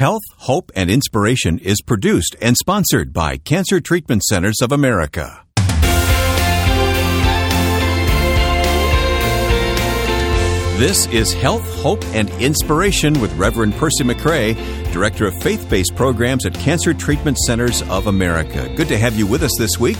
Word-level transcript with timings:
Health, 0.00 0.22
Hope, 0.38 0.72
and 0.74 0.90
Inspiration 0.90 1.58
is 1.58 1.82
produced 1.82 2.34
and 2.40 2.56
sponsored 2.56 3.12
by 3.12 3.36
Cancer 3.36 3.80
Treatment 3.80 4.22
Centers 4.22 4.62
of 4.62 4.72
America. 4.72 5.42
This 10.78 11.06
is 11.08 11.34
Health, 11.34 11.82
Hope, 11.82 12.02
and 12.14 12.30
Inspiration 12.40 13.20
with 13.20 13.30
Reverend 13.36 13.74
Percy 13.74 14.02
McCray, 14.02 14.54
Director 14.90 15.26
of 15.26 15.34
Faith 15.42 15.68
Based 15.68 15.94
Programs 15.94 16.46
at 16.46 16.54
Cancer 16.54 16.94
Treatment 16.94 17.36
Centers 17.36 17.82
of 17.90 18.06
America. 18.06 18.72
Good 18.74 18.88
to 18.88 18.96
have 18.96 19.18
you 19.18 19.26
with 19.26 19.42
us 19.42 19.52
this 19.58 19.78
week. 19.78 19.98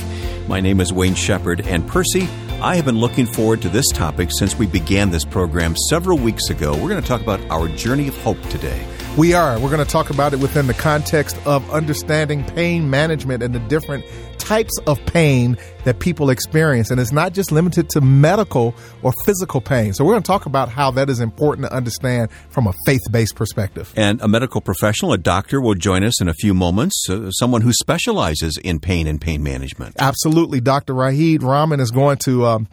My 0.48 0.61
name 0.61 0.80
is 0.80 0.95
Wayne 0.95 1.14
Shepherd, 1.14 1.61
and 1.67 1.87
Percy, 1.87 2.27
I 2.62 2.77
have 2.77 2.84
been 2.84 2.98
looking 2.98 3.24
forward 3.24 3.62
to 3.62 3.70
this 3.70 3.86
topic 3.88 4.29
since 4.30 4.58
we 4.58 4.66
began 4.66 5.08
this 5.11 5.24
program 5.24 5.74
several 5.88 6.18
weeks 6.18 6.50
ago. 6.50 6.72
We're 6.72 6.90
going 6.90 7.00
to 7.00 7.08
talk 7.08 7.22
about 7.22 7.40
our 7.50 7.68
journey 7.68 8.06
of 8.06 8.14
hope 8.18 8.38
today. 8.50 8.86
We 9.16 9.32
are. 9.32 9.58
We're 9.58 9.70
going 9.70 9.82
to 9.82 9.90
talk 9.90 10.11
about 10.11 10.34
it 10.34 10.40
within 10.40 10.66
the 10.66 10.75
context 10.75 11.38
of 11.46 11.68
understanding 11.70 12.44
pain 12.44 12.90
management 12.90 13.43
and 13.43 13.54
the 13.54 13.61
different 13.61 14.04
types 14.40 14.72
of 14.86 15.04
pain 15.07 15.57
that 15.85 15.99
people 16.00 16.30
experience. 16.30 16.90
And 16.90 17.00
it's 17.00 17.12
not 17.12 17.32
just 17.32 17.53
limited 17.53 17.89
to 17.90 18.00
medical 18.00 18.75
or 19.03 19.13
physical 19.25 19.61
pain. 19.61 19.93
So 19.93 20.04
we're 20.04 20.13
going 20.13 20.22
to 20.22 20.26
talk 20.26 20.46
about 20.46 20.68
how 20.68 20.90
that 20.93 21.08
is 21.08 21.21
important 21.21 21.66
to 21.68 21.75
understand 21.75 22.30
from 22.49 22.66
a 22.66 22.72
faith 22.85 23.00
based 23.11 23.36
perspective. 23.36 23.93
And 23.96 24.21
a 24.21 24.29
medical 24.29 24.61
professional, 24.61 25.13
a 25.13 25.18
doctor, 25.18 25.61
will 25.61 25.75
join 25.75 26.03
us 26.03 26.21
in 26.21 26.29
a 26.29 26.35
few 26.35 26.54
moments, 26.54 27.08
uh, 27.08 27.30
someone 27.30 27.63
who 27.63 27.72
specializes 27.72 28.57
in 28.57 28.80
pain 28.80 29.07
and 29.07 29.21
pain 29.21 29.43
management. 29.43 29.96
Absolutely. 29.99 30.61
Dr. 30.61 30.94
Rahid 30.94 31.43
Rahman 31.43 31.80
is 31.80 31.91
going 31.91 32.19
to. 32.25 32.47
Um, 32.47 32.69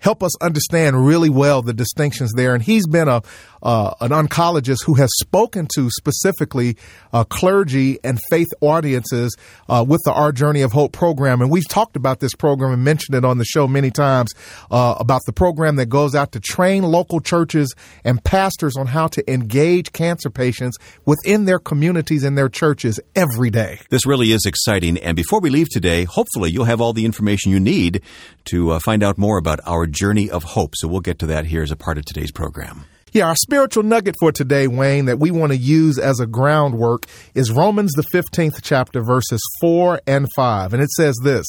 help 0.00 0.22
us 0.22 0.36
understand 0.42 1.06
really 1.06 1.30
well 1.30 1.62
the 1.62 1.72
distinctions 1.72 2.32
there. 2.34 2.54
And 2.54 2.62
he's 2.62 2.86
been 2.86 3.08
a 3.08 3.22
uh, 3.62 3.92
an 4.00 4.10
oncologist 4.10 4.84
who 4.86 4.94
has 4.94 5.10
spoken 5.20 5.66
to 5.74 5.90
specifically 5.90 6.76
uh, 7.12 7.24
clergy 7.24 7.98
and 8.02 8.18
faith 8.30 8.48
audiences 8.60 9.36
uh, 9.68 9.84
with 9.86 10.00
the 10.04 10.12
Our 10.12 10.32
Journey 10.32 10.62
of 10.62 10.72
Hope 10.72 10.92
program. 10.92 11.40
And 11.42 11.50
we've 11.50 11.68
talked 11.68 11.96
about 11.96 12.20
this 12.20 12.34
program 12.34 12.72
and 12.72 12.84
mentioned 12.84 13.16
it 13.16 13.24
on 13.24 13.38
the 13.38 13.44
show 13.44 13.68
many 13.68 13.90
times 13.90 14.32
uh, 14.70 14.96
about 14.98 15.20
the 15.26 15.32
program 15.32 15.76
that 15.76 15.86
goes 15.86 16.14
out 16.14 16.32
to 16.32 16.40
train 16.40 16.82
local 16.82 17.20
churches 17.20 17.74
and 18.04 18.22
pastors 18.24 18.76
on 18.76 18.86
how 18.86 19.08
to 19.08 19.32
engage 19.32 19.92
cancer 19.92 20.30
patients 20.30 20.78
within 21.04 21.44
their 21.44 21.58
communities 21.58 22.24
and 22.24 22.38
their 22.38 22.48
churches 22.48 22.98
every 23.14 23.50
day. 23.50 23.80
This 23.90 24.06
really 24.06 24.32
is 24.32 24.46
exciting. 24.46 24.98
And 24.98 25.16
before 25.16 25.40
we 25.40 25.50
leave 25.50 25.68
today, 25.68 26.04
hopefully 26.04 26.50
you'll 26.50 26.64
have 26.64 26.80
all 26.80 26.92
the 26.92 27.04
information 27.04 27.52
you 27.52 27.60
need 27.60 28.02
to 28.46 28.70
uh, 28.70 28.78
find 28.78 29.02
out 29.02 29.18
more 29.18 29.38
about 29.38 29.60
our 29.66 29.86
journey 29.90 30.30
of 30.30 30.44
hope. 30.44 30.74
So 30.76 30.88
we'll 30.88 31.00
get 31.00 31.18
to 31.20 31.26
that 31.26 31.46
here 31.46 31.62
as 31.62 31.70
a 31.70 31.76
part 31.76 31.98
of 31.98 32.04
today's 32.04 32.32
program. 32.32 32.84
Yeah, 33.12 33.26
our 33.26 33.34
spiritual 33.34 33.82
nugget 33.82 34.14
for 34.20 34.30
today, 34.30 34.68
Wayne, 34.68 35.06
that 35.06 35.18
we 35.18 35.32
want 35.32 35.50
to 35.50 35.58
use 35.58 35.98
as 35.98 36.20
a 36.20 36.26
groundwork 36.26 37.06
is 37.34 37.50
Romans, 37.50 37.90
the 37.94 38.04
15th 38.14 38.60
chapter, 38.62 39.02
verses 39.02 39.42
4 39.60 40.00
and 40.06 40.28
5. 40.36 40.72
And 40.72 40.80
it 40.80 40.90
says 40.90 41.16
this 41.24 41.46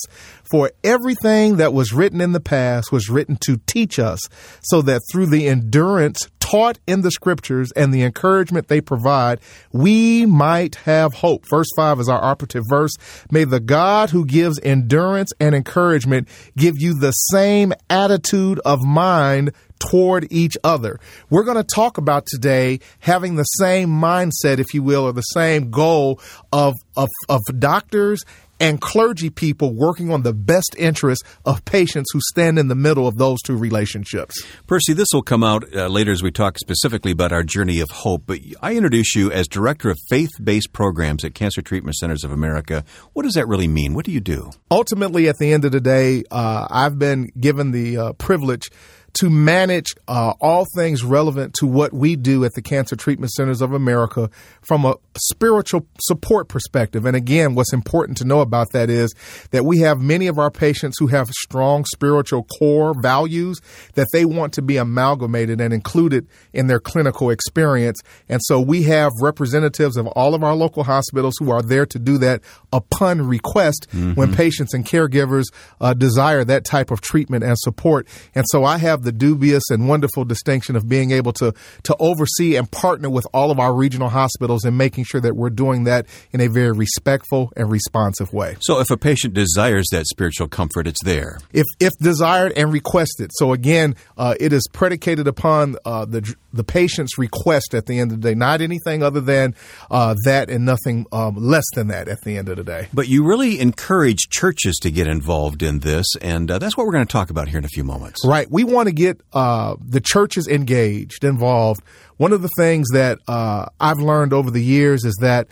For 0.52 0.70
everything 0.84 1.56
that 1.58 1.72
was 1.72 1.94
written 1.94 2.20
in 2.20 2.34
the 2.34 2.42
past 2.42 2.92
was 2.92 3.10
written 3.10 3.38
to 3.46 3.62
teach 3.68 3.98
us, 3.98 4.20
so 4.62 4.82
that 4.82 5.00
through 5.10 5.28
the 5.28 5.48
endurance 5.48 6.30
taught 6.42 6.78
in 6.86 7.04
the 7.04 7.12
scriptures 7.12 7.72
and 7.74 7.94
the 7.94 8.04
encouragement 8.04 8.68
they 8.68 8.82
provide, 8.82 9.40
we 9.72 10.26
might 10.26 10.76
have 10.76 11.14
hope. 11.14 11.46
Verse 11.50 11.70
5 11.78 12.02
is 12.02 12.10
our 12.10 12.22
operative 12.22 12.66
verse. 12.68 12.92
May 13.32 13.46
the 13.46 13.62
God 13.62 14.10
who 14.10 14.26
gives 14.26 14.60
endurance 14.60 15.32
and 15.40 15.56
encouragement 15.56 16.28
give 16.58 16.76
you 16.78 16.96
the 16.96 17.12
same 17.12 17.72
attitude 17.90 18.60
of 18.66 18.84
mind 18.84 19.54
toward 19.80 20.28
each 20.32 20.58
other. 20.66 21.00
We're 21.30 21.46
going 21.46 21.58
to 21.58 21.64
talk 21.64 21.98
about 21.98 22.26
today 22.26 22.82
having 23.00 23.36
the 23.36 23.44
same 23.44 23.88
mindset, 23.88 24.60
if 24.60 24.74
you 24.74 24.84
will, 24.84 25.06
or 25.06 25.14
the 25.14 25.22
same 25.22 25.72
goal 25.72 26.20
of, 26.52 26.76
of, 26.98 27.08
of 27.30 27.42
doctors 27.58 28.26
and 28.62 28.80
clergy 28.80 29.32
people 29.32 29.74
working 29.74 30.12
on 30.12 30.22
the 30.22 30.34
best 30.34 30.76
interests 30.78 31.28
of 31.46 31.66
patients 31.66 32.12
who 32.14 32.22
stand 32.22 32.60
in 32.60 32.68
the 32.68 32.76
middle 32.76 33.08
of 33.08 33.18
those 33.18 33.42
two 33.42 33.58
relationships. 33.58 34.46
Percy, 34.68 34.94
this 34.94 35.08
will 35.12 35.24
come 35.24 35.44
out 35.44 35.64
uh, 35.76 35.88
later 35.88 36.12
as 36.12 36.22
we 36.22 36.30
talk 36.30 36.60
specifically 36.60 37.12
about 37.12 37.32
our 37.32 37.42
journey 37.42 37.80
of 37.80 37.90
hope, 37.90 38.24
but 38.28 38.38
I 38.62 38.76
introduce 38.76 39.16
you 39.16 39.32
as 39.32 39.48
Director 39.48 39.90
of 39.90 39.98
Faith 40.10 40.30
Based 40.42 40.72
Programs 40.72 41.26
at 41.26 41.34
Cancer 41.34 41.64
Treatment 41.64 41.96
Centers 41.96 42.24
of 42.24 42.32
America. 42.32 42.86
What 43.14 43.24
does 43.24 43.34
that 43.34 43.48
really 43.48 43.68
mean? 43.68 43.96
What 43.96 44.06
do 44.06 44.12
you 44.12 44.22
do? 44.22 44.52
Ultimately, 44.70 45.28
at 45.28 45.38
the 45.40 45.52
end 45.52 45.66
of 45.66 45.72
the 45.72 45.82
day, 45.82 46.24
uh, 46.30 46.68
I've 46.70 47.00
been 47.00 47.32
given 47.40 47.72
the 47.72 47.98
uh, 47.98 48.14
privilege 48.14 48.70
to 49.14 49.30
manage 49.30 49.94
uh, 50.08 50.34
all 50.40 50.66
things 50.76 51.04
relevant 51.04 51.54
to 51.56 51.68
what 51.68 51.94
we 51.94 52.16
do 52.16 52.46
at 52.46 52.54
the 52.54 52.62
Cancer 52.62 52.96
Treatment 52.96 53.32
Centers 53.32 53.62
of 53.62 53.74
America 53.74 54.30
from 54.62 54.86
a 54.86 54.96
spiritual 55.18 55.86
support 56.00 56.48
perspective. 56.48 57.06
And 57.06 57.16
again, 57.16 57.56
what's 57.56 57.74
important 57.74 58.18
to 58.20 58.26
know 58.26 58.42
about 58.42 58.72
that 58.72 58.90
is 58.90 59.14
that 59.52 59.66
we 59.66 59.80
have 59.80 60.00
many 60.00 60.28
of 60.28 60.40
our 60.40 60.52
patients 60.52 60.98
who 61.00 61.08
have 61.08 61.30
strong 61.30 61.86
spiritual 61.86 62.44
core 62.44 62.94
values 63.02 63.60
that 63.96 64.08
they 64.14 64.26
want 64.26 64.54
to 64.54 64.62
be 64.62 64.78
amalgamated 64.78 65.60
and 65.60 65.74
included 65.74 66.28
in 66.54 66.68
their 66.68 66.80
clinical 66.80 67.30
experience. 67.30 68.02
And 68.30 68.42
so 68.44 68.60
we 68.60 68.84
have 68.84 69.12
representatives 69.22 69.98
of 69.98 70.08
all 70.08 70.34
of 70.36 70.44
our 70.44 70.56
local 70.56 70.84
hospitals 70.84 71.36
who 71.40 71.52
are 71.52 71.62
there 71.62 71.86
to 71.86 72.00
do 72.00 72.18
that 72.20 72.42
upon 72.72 73.28
request 73.28 73.88
mm-hmm. 73.90 74.14
when 74.14 74.34
patients 74.34 74.74
and 74.74 74.86
caregivers 74.86 75.46
uh, 75.80 75.94
desire 75.94 76.44
that 76.46 76.64
type 76.64 76.92
of 76.92 77.02
treatment 77.02 77.44
and 77.44 77.58
support. 77.60 78.08
And 78.34 78.46
so 78.50 78.64
I 78.64 78.78
have 78.78 79.01
the 79.04 79.12
dubious 79.12 79.64
and 79.70 79.88
wonderful 79.88 80.26
distinction 80.26 80.76
of 80.76 80.88
being 80.88 81.12
able 81.12 81.34
to 81.34 81.54
to 81.84 81.96
oversee 82.00 82.56
and 82.56 82.70
partner 82.72 83.10
with 83.10 83.26
all 83.34 83.52
of 83.52 83.60
our 83.60 83.74
regional 83.74 84.10
hospitals 84.10 84.64
and 84.64 84.78
making 84.78 85.04
sure 85.04 85.22
that 85.22 85.36
we're 85.36 85.50
doing 85.50 85.84
that 85.86 86.06
in 86.32 86.42
a 86.42 86.48
very 86.48 86.72
respectful 86.72 87.52
and 87.56 87.70
responsive 87.70 88.34
way. 88.34 88.58
So 88.62 88.80
if 88.80 88.90
a 88.90 88.98
patient 88.98 89.34
desires 89.34 89.88
that 89.92 90.06
spiritual 90.08 90.48
comfort, 90.48 90.88
it's 90.88 91.04
there. 91.04 91.40
If 91.54 91.66
if 91.80 91.92
desired 92.02 92.54
and 92.56 92.72
requested. 92.72 93.32
So 93.34 93.54
again, 93.54 93.96
uh, 94.18 94.36
it 94.40 94.54
is 94.54 94.68
predicated 94.72 95.28
upon 95.28 95.76
uh, 95.86 96.06
the 96.06 96.36
the 96.54 96.64
patient's 96.64 97.18
request 97.18 97.74
at 97.74 97.86
the 97.86 98.00
end 98.00 98.12
of 98.12 98.22
the 98.22 98.30
day, 98.30 98.36
not 98.36 98.62
anything 98.62 99.04
other 99.04 99.22
than 99.22 99.56
uh, 99.90 100.16
that 100.26 100.50
and 100.50 100.66
nothing 100.66 101.06
um, 101.12 101.36
less 101.36 101.64
than 101.76 101.88
that 101.88 102.08
at 102.08 102.22
the 102.22 102.38
end 102.38 102.50
of 102.50 102.58
the 102.58 102.64
day. 102.64 102.88
But 102.94 103.08
you 103.08 103.24
really 103.24 103.60
encourage 103.60 104.30
churches 104.30 104.76
to 104.82 104.92
get 104.92 105.08
involved 105.08 105.64
in 105.64 105.80
this, 105.80 106.06
and 106.22 106.52
uh, 106.52 106.60
that's 106.60 106.76
what 106.76 106.86
we're 106.86 106.94
going 106.94 107.08
to 107.08 107.12
talk 107.12 107.30
about 107.30 107.48
here 107.48 107.58
in 107.58 107.66
a 107.66 107.70
few 107.70 107.84
moments. 107.84 108.26
Right. 108.26 108.50
We 108.50 108.64
want 108.64 108.88
to 108.88 108.91
get 108.92 109.22
uh, 109.34 109.76
the 109.84 110.02
churches 110.02 110.48
engaged, 110.48 111.24
involved. 111.24 111.84
One 112.18 112.34
of 112.34 112.42
the 112.42 112.50
things 112.58 112.90
that 112.94 113.20
uh, 113.28 113.68
I've 113.80 114.00
learned 114.00 114.34
over 114.34 114.52
the 114.52 114.64
years 114.64 115.04
is 115.06 115.18
that 115.22 115.48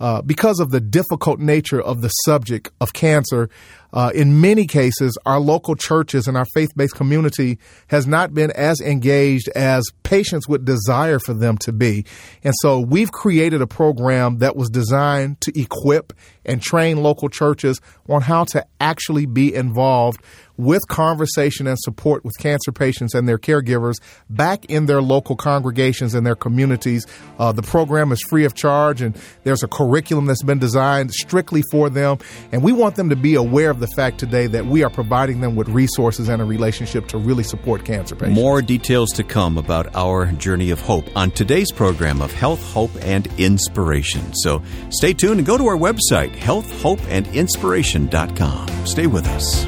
uh, 0.00 0.22
because 0.22 0.58
of 0.60 0.70
the 0.70 0.80
difficult 0.80 1.38
nature 1.38 1.80
of 1.80 2.00
the 2.02 2.08
subject 2.08 2.70
of 2.80 2.92
cancer, 2.92 3.48
uh, 3.94 4.10
in 4.12 4.40
many 4.40 4.66
cases, 4.66 5.16
our 5.24 5.38
local 5.38 5.76
churches 5.76 6.26
and 6.26 6.36
our 6.36 6.44
faith 6.52 6.76
based 6.76 6.96
community 6.96 7.58
has 7.86 8.06
not 8.06 8.34
been 8.34 8.50
as 8.50 8.80
engaged 8.80 9.48
as 9.54 9.84
patients 10.02 10.48
would 10.48 10.64
desire 10.64 11.20
for 11.20 11.32
them 11.32 11.56
to 11.58 11.72
be. 11.72 12.04
And 12.42 12.52
so 12.60 12.80
we've 12.80 13.12
created 13.12 13.62
a 13.62 13.68
program 13.68 14.38
that 14.38 14.56
was 14.56 14.68
designed 14.68 15.40
to 15.42 15.58
equip 15.58 16.12
and 16.44 16.60
train 16.60 17.02
local 17.02 17.28
churches 17.28 17.80
on 18.08 18.22
how 18.22 18.44
to 18.44 18.66
actually 18.80 19.26
be 19.26 19.54
involved 19.54 20.20
with 20.56 20.86
conversation 20.88 21.66
and 21.66 21.78
support 21.78 22.24
with 22.24 22.36
cancer 22.38 22.70
patients 22.70 23.14
and 23.14 23.28
their 23.28 23.38
caregivers 23.38 23.94
back 24.30 24.64
in 24.66 24.86
their 24.86 25.02
local 25.02 25.36
congregations 25.36 26.14
and 26.14 26.24
their 26.24 26.36
communities. 26.36 27.06
Uh, 27.38 27.50
the 27.50 27.62
program 27.62 28.12
is 28.12 28.22
free 28.22 28.44
of 28.44 28.54
charge, 28.54 29.02
and 29.02 29.18
there's 29.42 29.62
a 29.62 29.68
curriculum 29.68 30.26
that's 30.26 30.42
been 30.42 30.58
designed 30.58 31.12
strictly 31.12 31.62
for 31.70 31.90
them. 31.90 32.18
And 32.52 32.62
we 32.62 32.72
want 32.72 32.94
them 32.96 33.08
to 33.10 33.16
be 33.16 33.34
aware 33.34 33.70
of 33.70 33.80
the 33.80 33.83
fact 33.86 34.18
today 34.18 34.48
that 34.48 34.66
we 34.66 34.82
are 34.82 34.90
providing 34.90 35.40
them 35.40 35.54
with 35.56 35.68
resources 35.68 36.28
and 36.28 36.42
a 36.42 36.44
relationship 36.44 37.06
to 37.08 37.18
really 37.18 37.44
support 37.44 37.84
cancer 37.84 38.16
patients. 38.16 38.34
More 38.34 38.62
details 38.62 39.10
to 39.12 39.22
come 39.24 39.58
about 39.58 39.94
our 39.94 40.26
journey 40.32 40.70
of 40.70 40.80
hope 40.80 41.04
on 41.16 41.30
today's 41.30 41.70
program 41.72 42.20
of 42.20 42.32
Health, 42.32 42.62
Hope, 42.72 42.90
and 43.00 43.28
Inspiration. 43.38 44.34
So 44.34 44.62
stay 44.90 45.12
tuned 45.12 45.38
and 45.38 45.46
go 45.46 45.56
to 45.58 45.66
our 45.66 45.76
website, 45.76 46.34
healthhopeandinspiration.com. 46.36 48.86
Stay 48.86 49.06
with 49.06 49.26
us. 49.26 49.66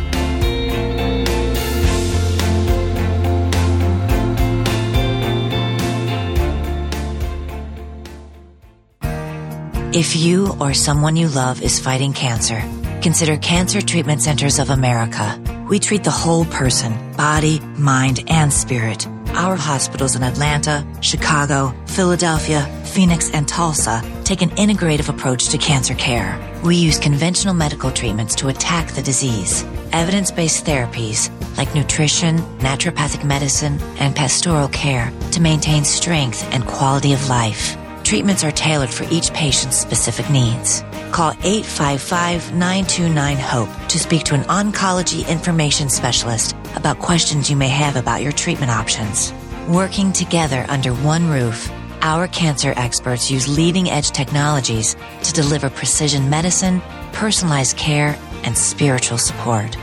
If 9.96 10.14
you 10.14 10.54
or 10.60 10.74
someone 10.74 11.16
you 11.16 11.28
love 11.28 11.62
is 11.62 11.80
fighting 11.80 12.12
cancer, 12.12 12.62
consider 13.06 13.36
Cancer 13.36 13.80
Treatment 13.80 14.20
Centers 14.20 14.58
of 14.58 14.70
America. 14.70 15.40
We 15.70 15.78
treat 15.78 16.02
the 16.02 16.10
whole 16.10 16.44
person, 16.44 16.92
body, 17.12 17.60
mind, 17.78 18.24
and 18.26 18.52
spirit. 18.52 19.06
Our 19.28 19.54
hospitals 19.54 20.16
in 20.16 20.24
Atlanta, 20.24 20.84
Chicago, 21.02 21.72
Philadelphia, 21.86 22.62
Phoenix, 22.84 23.30
and 23.30 23.46
Tulsa 23.46 24.02
take 24.24 24.42
an 24.42 24.50
integrative 24.56 25.08
approach 25.08 25.50
to 25.50 25.58
cancer 25.58 25.94
care. 25.94 26.36
We 26.64 26.74
use 26.74 26.98
conventional 26.98 27.54
medical 27.54 27.92
treatments 27.92 28.34
to 28.36 28.48
attack 28.48 28.88
the 28.90 29.02
disease, 29.02 29.62
evidence 29.92 30.32
based 30.32 30.64
therapies 30.64 31.30
like 31.56 31.76
nutrition, 31.76 32.38
naturopathic 32.58 33.24
medicine, 33.24 33.78
and 34.00 34.16
pastoral 34.16 34.66
care 34.70 35.12
to 35.30 35.40
maintain 35.40 35.84
strength 35.84 36.42
and 36.52 36.66
quality 36.66 37.12
of 37.12 37.28
life. 37.28 37.76
Treatments 38.02 38.42
are 38.42 38.50
tailored 38.50 38.90
for 38.90 39.04
each 39.12 39.32
patient's 39.32 39.76
specific 39.76 40.28
needs. 40.28 40.82
Call 41.12 41.30
855 41.42 42.52
929 42.52 43.36
HOPE 43.36 43.88
to 43.88 43.98
speak 43.98 44.24
to 44.24 44.34
an 44.34 44.42
oncology 44.42 45.26
information 45.28 45.88
specialist 45.88 46.54
about 46.74 46.98
questions 46.98 47.48
you 47.48 47.56
may 47.56 47.68
have 47.68 47.96
about 47.96 48.22
your 48.22 48.32
treatment 48.32 48.70
options. 48.70 49.32
Working 49.68 50.12
together 50.12 50.66
under 50.68 50.92
one 50.92 51.28
roof, 51.28 51.70
our 52.02 52.28
cancer 52.28 52.72
experts 52.76 53.30
use 53.30 53.48
leading 53.48 53.90
edge 53.90 54.10
technologies 54.10 54.96
to 55.22 55.32
deliver 55.32 55.70
precision 55.70 56.28
medicine, 56.28 56.82
personalized 57.12 57.76
care, 57.76 58.18
and 58.44 58.56
spiritual 58.56 59.18
support. 59.18 59.76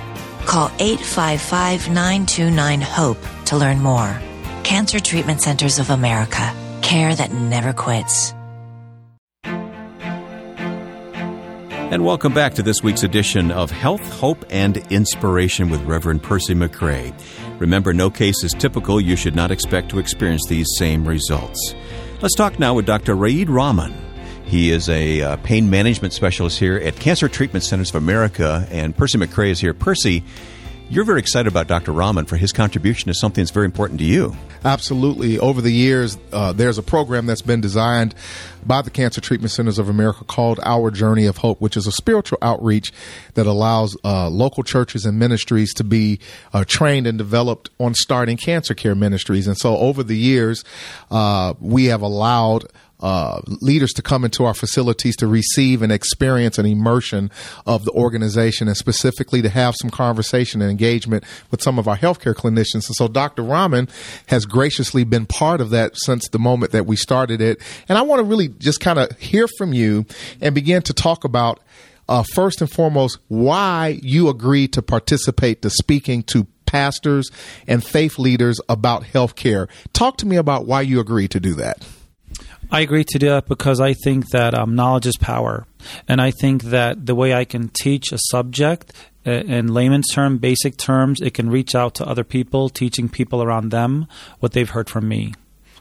Call 0.45 0.71
855 0.79 1.87
929 1.89 2.81
HOPE 2.81 3.17
to 3.45 3.57
learn 3.57 3.79
more. 3.79 4.21
Cancer 4.63 4.99
Treatment 4.99 5.41
Centers 5.41 5.79
of 5.79 5.89
America. 5.89 6.53
Care 6.81 7.15
that 7.15 7.33
never 7.33 7.73
quits. 7.73 8.33
And 11.93 12.03
welcome 12.03 12.33
back 12.33 12.55
to 12.55 12.63
this 12.63 12.81
week's 12.81 13.03
edition 13.03 13.51
of 13.51 13.69
Health, 13.69 14.01
Hope, 14.13 14.43
and 14.49 14.77
Inspiration 14.91 15.69
with 15.69 15.79
Reverend 15.83 16.23
Percy 16.23 16.55
McCray. 16.55 17.13
Remember, 17.59 17.93
no 17.93 18.09
case 18.09 18.43
is 18.43 18.51
typical. 18.51 18.99
You 18.99 19.15
should 19.15 19.35
not 19.35 19.51
expect 19.51 19.89
to 19.89 19.99
experience 19.99 20.41
these 20.49 20.65
same 20.79 21.07
results. 21.07 21.75
Let's 22.19 22.33
talk 22.33 22.57
now 22.57 22.73
with 22.73 22.87
Dr. 22.87 23.13
Raid 23.13 23.47
Rahman. 23.47 23.93
He 24.43 24.71
is 24.71 24.89
a 24.89 25.21
uh, 25.21 25.35
pain 25.43 25.69
management 25.69 26.13
specialist 26.13 26.57
here 26.57 26.77
at 26.77 26.95
Cancer 26.95 27.27
Treatment 27.27 27.63
Centers 27.63 27.89
of 27.89 27.97
America, 27.97 28.67
and 28.71 28.97
Percy 28.97 29.19
McCray 29.19 29.51
is 29.51 29.59
here. 29.59 29.75
Percy, 29.75 30.23
you're 30.89 31.05
very 31.05 31.19
excited 31.19 31.47
about 31.47 31.67
Dr. 31.67 31.91
Rahman 31.91 32.25
for 32.25 32.37
his 32.37 32.51
contribution 32.51 33.07
to 33.07 33.13
something 33.13 33.41
that's 33.41 33.51
very 33.51 33.65
important 33.65 33.99
to 33.99 34.05
you. 34.05 34.35
Absolutely. 34.65 35.39
Over 35.39 35.61
the 35.61 35.71
years, 35.71 36.17
uh, 36.31 36.53
there's 36.53 36.77
a 36.77 36.83
program 36.83 37.25
that's 37.25 37.41
been 37.41 37.61
designed 37.61 38.15
by 38.65 38.81
the 38.81 38.89
Cancer 38.89 39.19
Treatment 39.19 39.51
Centers 39.51 39.79
of 39.79 39.89
America 39.89 40.23
called 40.23 40.59
Our 40.63 40.91
Journey 40.91 41.25
of 41.25 41.37
Hope, 41.37 41.59
which 41.59 41.75
is 41.75 41.87
a 41.87 41.91
spiritual 41.91 42.37
outreach 42.41 42.93
that 43.33 43.45
allows 43.45 43.97
uh, 44.05 44.29
local 44.29 44.63
churches 44.63 45.05
and 45.05 45.19
ministries 45.19 45.73
to 45.73 45.83
be 45.83 46.19
uh, 46.53 46.63
trained 46.65 47.07
and 47.07 47.17
developed 47.17 47.69
on 47.79 47.93
starting 47.93 48.37
cancer 48.37 48.73
care 48.73 48.95
ministries. 48.95 49.47
And 49.47 49.57
so 49.57 49.77
over 49.77 50.03
the 50.03 50.17
years, 50.17 50.63
uh, 51.11 51.55
we 51.59 51.85
have 51.85 52.01
allowed 52.01 52.65
uh, 52.99 53.41
leaders 53.61 53.91
to 53.93 54.01
come 54.01 54.23
into 54.23 54.45
our 54.45 54.53
facilities 54.53 55.15
to 55.17 55.27
receive 55.27 55.81
and 55.81 55.91
experience 55.91 56.57
an 56.57 56.65
immersion 56.65 57.29
of 57.65 57.83
the 57.83 57.91
organization 57.91 58.67
and 58.67 58.77
specifically 58.77 59.41
to 59.41 59.49
have 59.49 59.75
some 59.81 59.89
conversation 59.89 60.61
and 60.61 60.71
engagement 60.71 61.23
with 61.51 61.61
some 61.61 61.77
of 61.77 61.87
our 61.87 61.97
healthcare 61.97 62.33
clinicians. 62.33 62.87
And 62.87 62.95
so 62.95 63.07
Dr. 63.07 63.43
Rahman 63.43 63.89
has 64.27 64.45
graciously 64.45 65.03
been 65.03 65.25
part 65.25 65.59
of 65.59 65.69
that 65.71 65.97
since 65.97 66.29
the 66.29 66.39
moment 66.39 66.71
that 66.71 66.85
we 66.85 66.95
started 66.95 67.41
it. 67.41 67.61
And 67.89 67.97
I 67.97 68.03
want 68.03 68.19
to 68.19 68.23
really 68.23 68.47
just 68.47 68.79
kind 68.79 68.97
of 68.97 69.17
hear 69.19 69.47
from 69.57 69.73
you 69.73 70.05
and 70.39 70.55
begin 70.55 70.81
to 70.83 70.93
talk 70.93 71.25
about 71.25 71.59
uh, 72.07 72.23
first 72.23 72.61
and 72.61 72.69
foremost, 72.69 73.17
why 73.27 73.99
you 74.01 74.29
agreed 74.29 74.73
to 74.73 74.81
participate 74.81 75.61
to 75.61 75.69
speaking 75.69 76.23
to 76.23 76.45
pastors 76.65 77.29
and 77.67 77.83
faith 77.83 78.17
leaders 78.17 78.59
about 78.67 79.03
healthcare. 79.03 79.69
Talk 79.93 80.17
to 80.17 80.25
me 80.25 80.37
about 80.37 80.65
why 80.65 80.81
you 80.81 80.99
agreed 80.99 81.31
to 81.31 81.39
do 81.39 81.53
that. 81.55 81.85
I 82.73 82.79
agree 82.79 83.03
to 83.03 83.19
do 83.19 83.29
that 83.29 83.47
because 83.47 83.79
I 83.79 83.93
think 83.93 84.31
that 84.31 84.55
um, 84.55 84.73
knowledge 84.73 85.05
is 85.05 85.15
power. 85.15 85.67
And 86.07 86.19
I 86.19 86.31
think 86.31 86.63
that 86.63 87.05
the 87.05 87.13
way 87.13 87.31
I 87.31 87.45
can 87.45 87.69
teach 87.69 88.11
a 88.11 88.17
subject 88.31 88.91
uh, 89.27 89.31
in 89.31 89.67
layman's 89.75 90.09
term, 90.11 90.39
basic 90.39 90.75
terms, 90.75 91.21
it 91.21 91.35
can 91.35 91.51
reach 91.51 91.75
out 91.75 91.93
to 91.95 92.07
other 92.07 92.23
people, 92.23 92.69
teaching 92.69 93.09
people 93.09 93.43
around 93.43 93.69
them 93.69 94.07
what 94.39 94.53
they've 94.53 94.71
heard 94.71 94.89
from 94.89 95.07
me. 95.07 95.35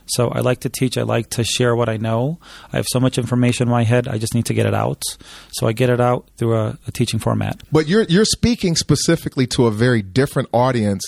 So 0.06 0.28
I 0.28 0.40
like 0.40 0.60
to 0.60 0.68
teach. 0.68 0.98
I 0.98 1.02
like 1.02 1.30
to 1.30 1.44
share 1.44 1.74
what 1.76 1.88
I 1.88 1.96
know. 1.96 2.38
I 2.72 2.76
have 2.76 2.86
so 2.88 3.00
much 3.00 3.18
information 3.18 3.68
in 3.68 3.70
my 3.70 3.84
head. 3.84 4.08
I 4.08 4.18
just 4.18 4.34
need 4.34 4.46
to 4.46 4.54
get 4.54 4.66
it 4.66 4.74
out. 4.74 5.02
So 5.52 5.66
I 5.66 5.72
get 5.72 5.90
it 5.90 6.00
out 6.00 6.28
through 6.36 6.56
a, 6.56 6.78
a 6.86 6.92
teaching 6.92 7.18
format. 7.18 7.62
But 7.70 7.88
you're 7.88 8.04
you're 8.04 8.24
speaking 8.24 8.76
specifically 8.76 9.46
to 9.48 9.66
a 9.66 9.70
very 9.70 10.02
different 10.02 10.48
audience 10.52 11.04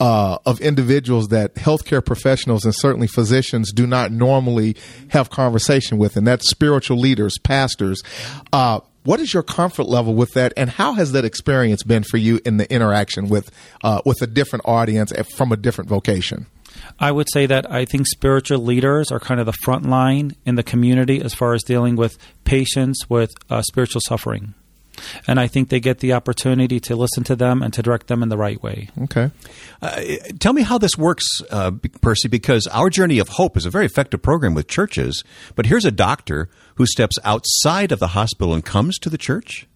uh, 0.00 0.38
of 0.44 0.60
individuals 0.60 1.28
that 1.28 1.54
healthcare 1.54 2.04
professionals 2.04 2.64
and 2.64 2.74
certainly 2.74 3.06
physicians 3.06 3.72
do 3.72 3.86
not 3.86 4.12
normally 4.12 4.76
have 5.08 5.30
conversation 5.30 5.98
with, 5.98 6.16
and 6.16 6.26
that's 6.26 6.48
spiritual 6.50 6.98
leaders, 6.98 7.38
pastors. 7.38 8.02
Uh, 8.52 8.80
what 9.04 9.20
is 9.20 9.34
your 9.34 9.42
comfort 9.42 9.84
level 9.84 10.14
with 10.14 10.32
that, 10.32 10.52
and 10.56 10.70
how 10.70 10.94
has 10.94 11.12
that 11.12 11.24
experience 11.24 11.82
been 11.82 12.02
for 12.02 12.16
you 12.16 12.40
in 12.44 12.56
the 12.56 12.70
interaction 12.72 13.28
with 13.28 13.50
uh, 13.82 14.00
with 14.04 14.22
a 14.22 14.26
different 14.26 14.64
audience 14.66 15.12
from 15.36 15.52
a 15.52 15.56
different 15.56 15.90
vocation? 15.90 16.46
I 16.98 17.12
would 17.12 17.28
say 17.32 17.46
that 17.46 17.70
I 17.70 17.84
think 17.84 18.06
spiritual 18.06 18.58
leaders 18.58 19.10
are 19.10 19.20
kind 19.20 19.40
of 19.40 19.46
the 19.46 19.52
front 19.52 19.86
line 19.86 20.36
in 20.44 20.54
the 20.54 20.62
community 20.62 21.20
as 21.20 21.34
far 21.34 21.54
as 21.54 21.62
dealing 21.62 21.96
with 21.96 22.16
patients 22.44 23.08
with 23.10 23.32
uh, 23.50 23.62
spiritual 23.62 24.00
suffering. 24.06 24.54
And 25.26 25.40
I 25.40 25.48
think 25.48 25.70
they 25.70 25.80
get 25.80 25.98
the 25.98 26.12
opportunity 26.12 26.78
to 26.80 26.94
listen 26.94 27.24
to 27.24 27.36
them 27.36 27.62
and 27.62 27.72
to 27.74 27.82
direct 27.82 28.06
them 28.06 28.22
in 28.22 28.28
the 28.28 28.36
right 28.36 28.62
way. 28.62 28.90
Okay. 29.02 29.30
Uh, 29.82 30.02
tell 30.38 30.52
me 30.52 30.62
how 30.62 30.78
this 30.78 30.96
works, 30.96 31.24
uh, 31.50 31.72
Percy, 32.00 32.28
because 32.28 32.66
our 32.68 32.90
Journey 32.90 33.18
of 33.18 33.30
Hope 33.30 33.56
is 33.56 33.66
a 33.66 33.70
very 33.70 33.86
effective 33.86 34.22
program 34.22 34.54
with 34.54 34.68
churches. 34.68 35.24
But 35.56 35.66
here's 35.66 35.84
a 35.84 35.90
doctor 35.90 36.48
who 36.76 36.86
steps 36.86 37.18
outside 37.24 37.92
of 37.92 37.98
the 37.98 38.08
hospital 38.08 38.54
and 38.54 38.64
comes 38.64 38.98
to 39.00 39.10
the 39.10 39.18
church. 39.18 39.66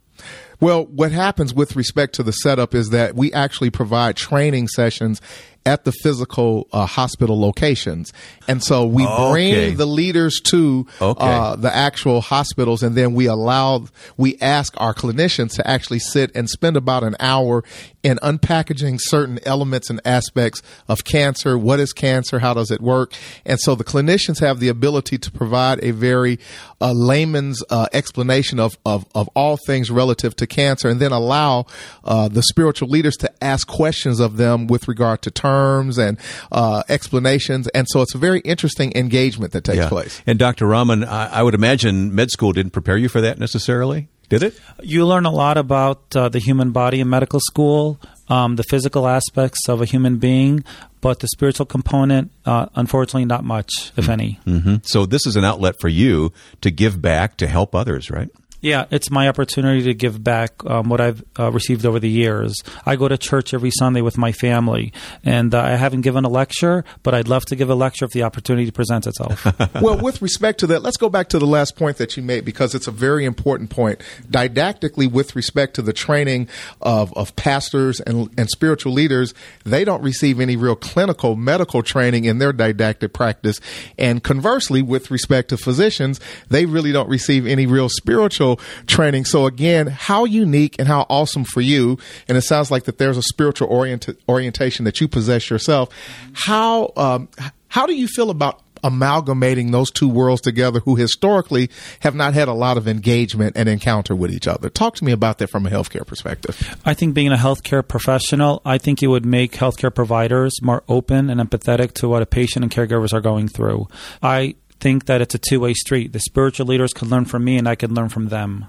Well, 0.61 0.87
what 0.87 1.13
happens 1.13 1.55
with 1.55 1.77
respect 1.77 2.15
to 2.17 2.25
the 2.25 2.33
setup 2.33 2.75
is 2.75 2.91
that 2.91 3.15
we 3.15 3.33
actually 3.33 3.71
provide 3.71 4.17
training 4.17 4.67
sessions 4.69 5.21
at 5.69 5.85
the 5.85 5.93
physical 5.93 6.67
uh, 6.73 6.87
hospital 6.87 7.39
locations. 7.39 8.11
And 8.49 8.65
so 8.65 8.87
we 8.87 9.07
okay. 9.07 9.31
bring 9.31 9.77
the 9.77 9.85
leaders 9.85 10.41
to 10.45 10.87
okay. 10.99 11.23
uh, 11.23 11.57
the 11.57 11.75
actual 11.75 12.23
hospitals 12.23 12.83
and 12.83 12.97
then 12.97 13.13
we 13.13 13.27
allow, 13.27 13.85
we 14.17 14.39
ask 14.41 14.73
our 14.79 14.95
clinicians 14.95 15.55
to 15.57 15.69
actually 15.69 15.99
sit 15.99 16.35
and 16.35 16.49
spend 16.49 16.79
about 16.79 17.05
an 17.05 17.17
hour 17.21 17.65
in 18.03 18.17
unpackaging 18.23 18.99
certain 18.99 19.39
elements 19.45 19.91
and 19.91 20.01
aspects 20.07 20.63
of 20.89 21.05
cancer. 21.05 21.59
What 21.59 21.81
is 21.81 21.93
cancer? 21.93 22.39
How 22.39 22.55
does 22.55 22.71
it 22.71 22.81
work? 22.81 23.13
And 23.45 23.61
so 23.61 23.75
the 23.75 23.85
clinicians 23.85 24.41
have 24.41 24.61
the 24.61 24.69
ability 24.69 25.19
to 25.19 25.31
provide 25.31 25.85
a 25.85 25.91
very 25.91 26.39
uh, 26.81 26.93
layman's 26.93 27.63
uh, 27.69 27.89
explanation 27.93 28.59
of, 28.59 28.79
of, 28.87 29.05
of 29.15 29.29
all 29.35 29.59
things 29.67 29.91
relative 29.91 30.35
to 30.37 30.47
cancer 30.47 30.89
and 30.89 30.99
then 30.99 31.13
allow 31.13 31.67
uh, 32.05 32.29
the 32.29 32.43
spiritual 32.43 32.89
leaders 32.89 33.17
to 33.17 33.45
ask 33.45 33.69
questions 33.69 34.19
of 34.19 34.39
them 34.39 34.67
with 34.67 34.89
regard 34.89 35.21
to 35.21 35.31
terms 35.31 35.58
terms 35.59 35.99
and 35.99 36.19
uh, 36.53 36.83
explanations. 36.89 37.69
And 37.69 37.87
so 37.89 38.03
it's 38.03 38.15
a 38.15 38.19
very 38.19 38.41
interesting 38.41 38.93
engagement 38.95 39.53
that 39.53 39.65
takes 39.65 39.79
yeah. 39.79 39.89
place. 39.89 40.23
And 40.27 40.39
Dr. 40.39 40.67
Rahman, 40.67 41.05
I, 41.05 41.39
I 41.39 41.43
would 41.43 41.55
imagine 41.55 42.15
med 42.15 42.31
school 42.31 42.53
didn't 42.53 42.73
prepare 42.73 42.97
you 42.97 43.09
for 43.09 43.21
that 43.21 43.39
necessarily. 43.39 44.09
Did 44.29 44.43
it? 44.43 44.61
You 44.83 45.07
learn 45.07 45.25
a 45.25 45.31
lot 45.31 45.57
about 45.57 46.15
uh, 46.15 46.29
the 46.29 46.39
human 46.39 46.71
body 46.71 47.01
in 47.01 47.09
medical 47.09 47.41
school, 47.41 47.99
um, 48.29 48.57
the 48.57 48.63
physical 48.63 49.09
aspects 49.09 49.71
of 49.71 49.81
a 49.81 49.87
human 49.87 50.19
being, 50.19 50.65
but 51.01 51.21
the 51.21 51.29
spiritual 51.29 51.65
component, 51.65 52.31
uh, 52.45 52.67
unfortunately, 52.75 53.25
not 53.25 53.43
much, 53.43 53.91
if 53.97 54.05
mm-hmm. 54.05 54.13
any. 54.13 54.41
Mm-hmm. 54.47 54.77
So 54.83 55.07
this 55.07 55.27
is 55.27 55.37
an 55.37 55.45
outlet 55.45 55.77
for 55.81 55.89
you 55.89 56.31
to 56.61 56.71
give 56.71 57.01
back 57.01 57.39
to 57.39 57.47
help 57.47 57.75
others, 57.75 58.11
right? 58.11 58.29
Yeah, 58.61 58.87
it's 58.91 59.09
my 59.09 59.29
opportunity 59.29 59.85
to 59.85 59.95
give 59.95 60.23
back 60.25 60.65
um, 60.67 60.89
what 60.89 61.01
I've 61.01 61.23
uh, 61.39 61.53
received 61.53 61.87
over 61.87 62.01
the 62.01 62.09
years. 62.09 62.61
I 62.85 62.97
go 62.97 63.07
to 63.07 63.17
church 63.17 63.55
every 63.55 63.71
Sunday 63.71 64.01
with 64.01 64.19
my 64.19 64.33
family, 64.33 64.93
and 65.25 65.55
uh, 65.55 65.63
I 65.63 65.77
haven't 65.77 66.01
given 66.01 66.25
a 66.25 66.29
lecture, 66.29 66.85
but 67.05 67.15
I'd 67.15 67.29
love 67.29 67.45
to 67.47 67.57
give 67.57 67.71
a 67.71 67.77
lecture 67.77 68.05
if 68.05 68.11
the 68.11 68.25
opportunity 68.25 68.71
presents 68.73 69.07
itself. 69.07 69.47
well, 69.81 69.99
with 69.99 70.21
respect 70.21 70.59
to 70.61 70.67
that, 70.69 70.83
let's 70.83 70.97
go 70.97 71.09
back 71.09 71.29
to 71.29 71.39
the 71.39 71.47
last 71.47 71.77
point 71.77 71.99
that 71.99 72.17
you 72.17 72.23
made 72.23 72.45
because 72.45 72.75
it's 72.75 72.89
a 72.89 72.91
very 72.91 73.25
important 73.25 73.71
point. 73.71 74.03
Didactically, 74.29 75.07
with 75.07 75.37
respect 75.37 75.75
to 75.75 75.83
the 75.83 75.93
training 75.93 76.49
of, 76.83 77.13
of 77.17 77.37
pastors 77.37 78.01
and, 78.01 78.29
and 78.37 78.49
spiritual 78.51 78.93
leaders, 78.93 79.35
they 79.65 79.85
don't 79.85 80.03
receive 80.03 80.41
any 80.41 80.57
real 80.57 80.77
clinical 80.77 81.37
medical 81.37 81.85
training 81.85 82.25
in 82.25 82.39
their 82.39 82.53
didactic 82.53 83.13
practice. 83.13 83.61
And 83.97 84.25
conversely, 84.25 84.83
with 84.83 85.13
respect 85.13 85.51
to 85.51 85.57
physicians, 85.57 86.19
they 86.49 86.67
really 86.67 86.91
don't 86.91 87.09
receive 87.09 87.47
any 87.47 87.67
real 87.67 87.89
spiritual 87.89 88.48
training. 88.87 89.25
So 89.25 89.47
again, 89.47 89.87
how 89.87 90.25
unique 90.25 90.77
and 90.79 90.89
how 90.89 91.07
awesome 91.09 91.45
for 91.45 91.61
you. 91.61 91.99
And 92.29 92.39
it 92.39 92.43
sounds 92.43 92.71
like 92.71 92.85
that 92.85 92.99
there's 92.99 93.17
a 93.17 93.23
spiritual 93.23 93.69
orient- 93.69 94.09
orientation 94.29 94.85
that 94.85 95.01
you 95.01 95.09
possess 95.09 95.51
yourself. 95.51 95.89
How, 96.33 96.93
um, 96.97 97.29
how 97.69 97.87
do 97.87 97.95
you 97.95 98.09
feel 98.09 98.31
about 98.31 98.63
amalgamating 98.83 99.71
those 99.71 99.91
two 99.91 100.09
worlds 100.09 100.41
together 100.41 100.81
who 100.81 100.97
historically 100.97 101.71
have 102.01 102.15
not 102.15 102.35
had 102.35 102.49
a 102.49 102.53
lot 102.53 102.77
of 102.77 102.89
engagement 102.89 103.57
and 103.57 103.69
encounter 103.69 104.15
with 104.15 104.33
each 104.33 104.47
other. 104.47 104.69
Talk 104.69 104.95
to 104.97 105.05
me 105.05 105.13
about 105.13 105.39
that 105.39 105.51
from 105.51 105.67
a 105.67 105.71
healthcare 105.71 106.07
perspective. 106.07 106.79
I 106.85 106.95
think 106.95 107.15
being 107.15 107.33
a 107.33 107.37
healthcare 107.37 107.87
professional, 107.87 108.63
I 108.65 108.79
think 108.79 109.03
it 109.03 109.09
would 109.09 109.27
make 109.27 109.53
healthcare 109.53 109.95
providers 109.95 110.61
more 110.63 110.83
open 110.89 111.31
and 111.31 111.41
empathetic 111.41 111.93
to 111.95 112.09
what 112.09 112.23
a 112.23 112.27
patient 112.27 112.63
and 112.63 112.73
caregivers 112.73 113.13
are 113.13 113.21
going 113.21 113.49
through. 113.49 113.89
I 114.23 114.57
think 114.81 115.07
that 115.07 115.21
it's 115.21 115.35
a 115.35 115.39
two 115.39 115.61
way 115.61 115.75
street. 115.75 116.13
The 116.13 116.21
spiritual 116.21 116.67
leaders 116.67 116.93
can 116.93 117.09
learn 117.09 117.25
from 117.25 117.45
me, 117.45 117.57
and 117.59 117.69
I 117.69 117.75
can 117.75 117.95
learn 117.95 118.09
from 118.09 118.29
them. 118.29 118.67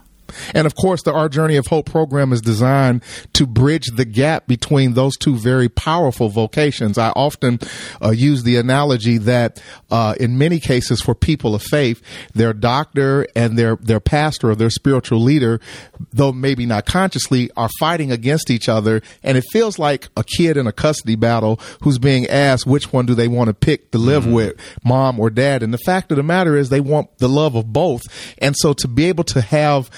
And 0.53 0.65
of 0.65 0.75
course, 0.75 1.03
the 1.03 1.13
Our 1.13 1.29
Journey 1.29 1.55
of 1.55 1.67
Hope 1.67 1.85
program 1.85 2.33
is 2.33 2.41
designed 2.41 3.03
to 3.33 3.45
bridge 3.45 3.87
the 3.95 4.05
gap 4.05 4.47
between 4.47 4.93
those 4.93 5.17
two 5.17 5.35
very 5.35 5.69
powerful 5.69 6.29
vocations. 6.29 6.97
I 6.97 7.09
often 7.15 7.59
uh, 8.01 8.11
use 8.11 8.43
the 8.43 8.57
analogy 8.57 9.17
that 9.19 9.61
uh, 9.89 10.15
in 10.19 10.37
many 10.37 10.59
cases 10.59 11.01
for 11.01 11.15
people 11.15 11.55
of 11.55 11.61
faith, 11.61 12.01
their 12.33 12.53
doctor 12.53 13.27
and 13.35 13.57
their, 13.57 13.75
their 13.77 13.99
pastor 13.99 14.51
or 14.51 14.55
their 14.55 14.69
spiritual 14.69 15.19
leader, 15.19 15.59
though 16.11 16.31
maybe 16.31 16.65
not 16.65 16.85
consciously, 16.85 17.49
are 17.55 17.69
fighting 17.79 18.11
against 18.11 18.49
each 18.49 18.69
other. 18.69 19.01
And 19.23 19.37
it 19.37 19.43
feels 19.51 19.79
like 19.79 20.09
a 20.15 20.23
kid 20.23 20.57
in 20.57 20.67
a 20.67 20.71
custody 20.71 21.15
battle 21.15 21.59
who's 21.81 21.97
being 21.97 22.27
asked 22.27 22.65
which 22.65 22.91
one 22.91 23.05
do 23.05 23.13
they 23.13 23.27
want 23.27 23.47
to 23.49 23.53
pick 23.53 23.91
to 23.91 23.97
live 23.97 24.23
mm-hmm. 24.23 24.33
with, 24.33 24.77
mom 24.83 25.19
or 25.19 25.29
dad. 25.29 25.63
And 25.63 25.73
the 25.73 25.79
fact 25.79 26.11
of 26.11 26.17
the 26.17 26.23
matter 26.23 26.55
is 26.55 26.69
they 26.69 26.81
want 26.81 27.17
the 27.17 27.29
love 27.29 27.55
of 27.55 27.71
both. 27.71 28.01
And 28.39 28.55
so 28.57 28.73
to 28.73 28.87
be 28.87 29.05
able 29.05 29.23
to 29.25 29.41
have 29.41 29.89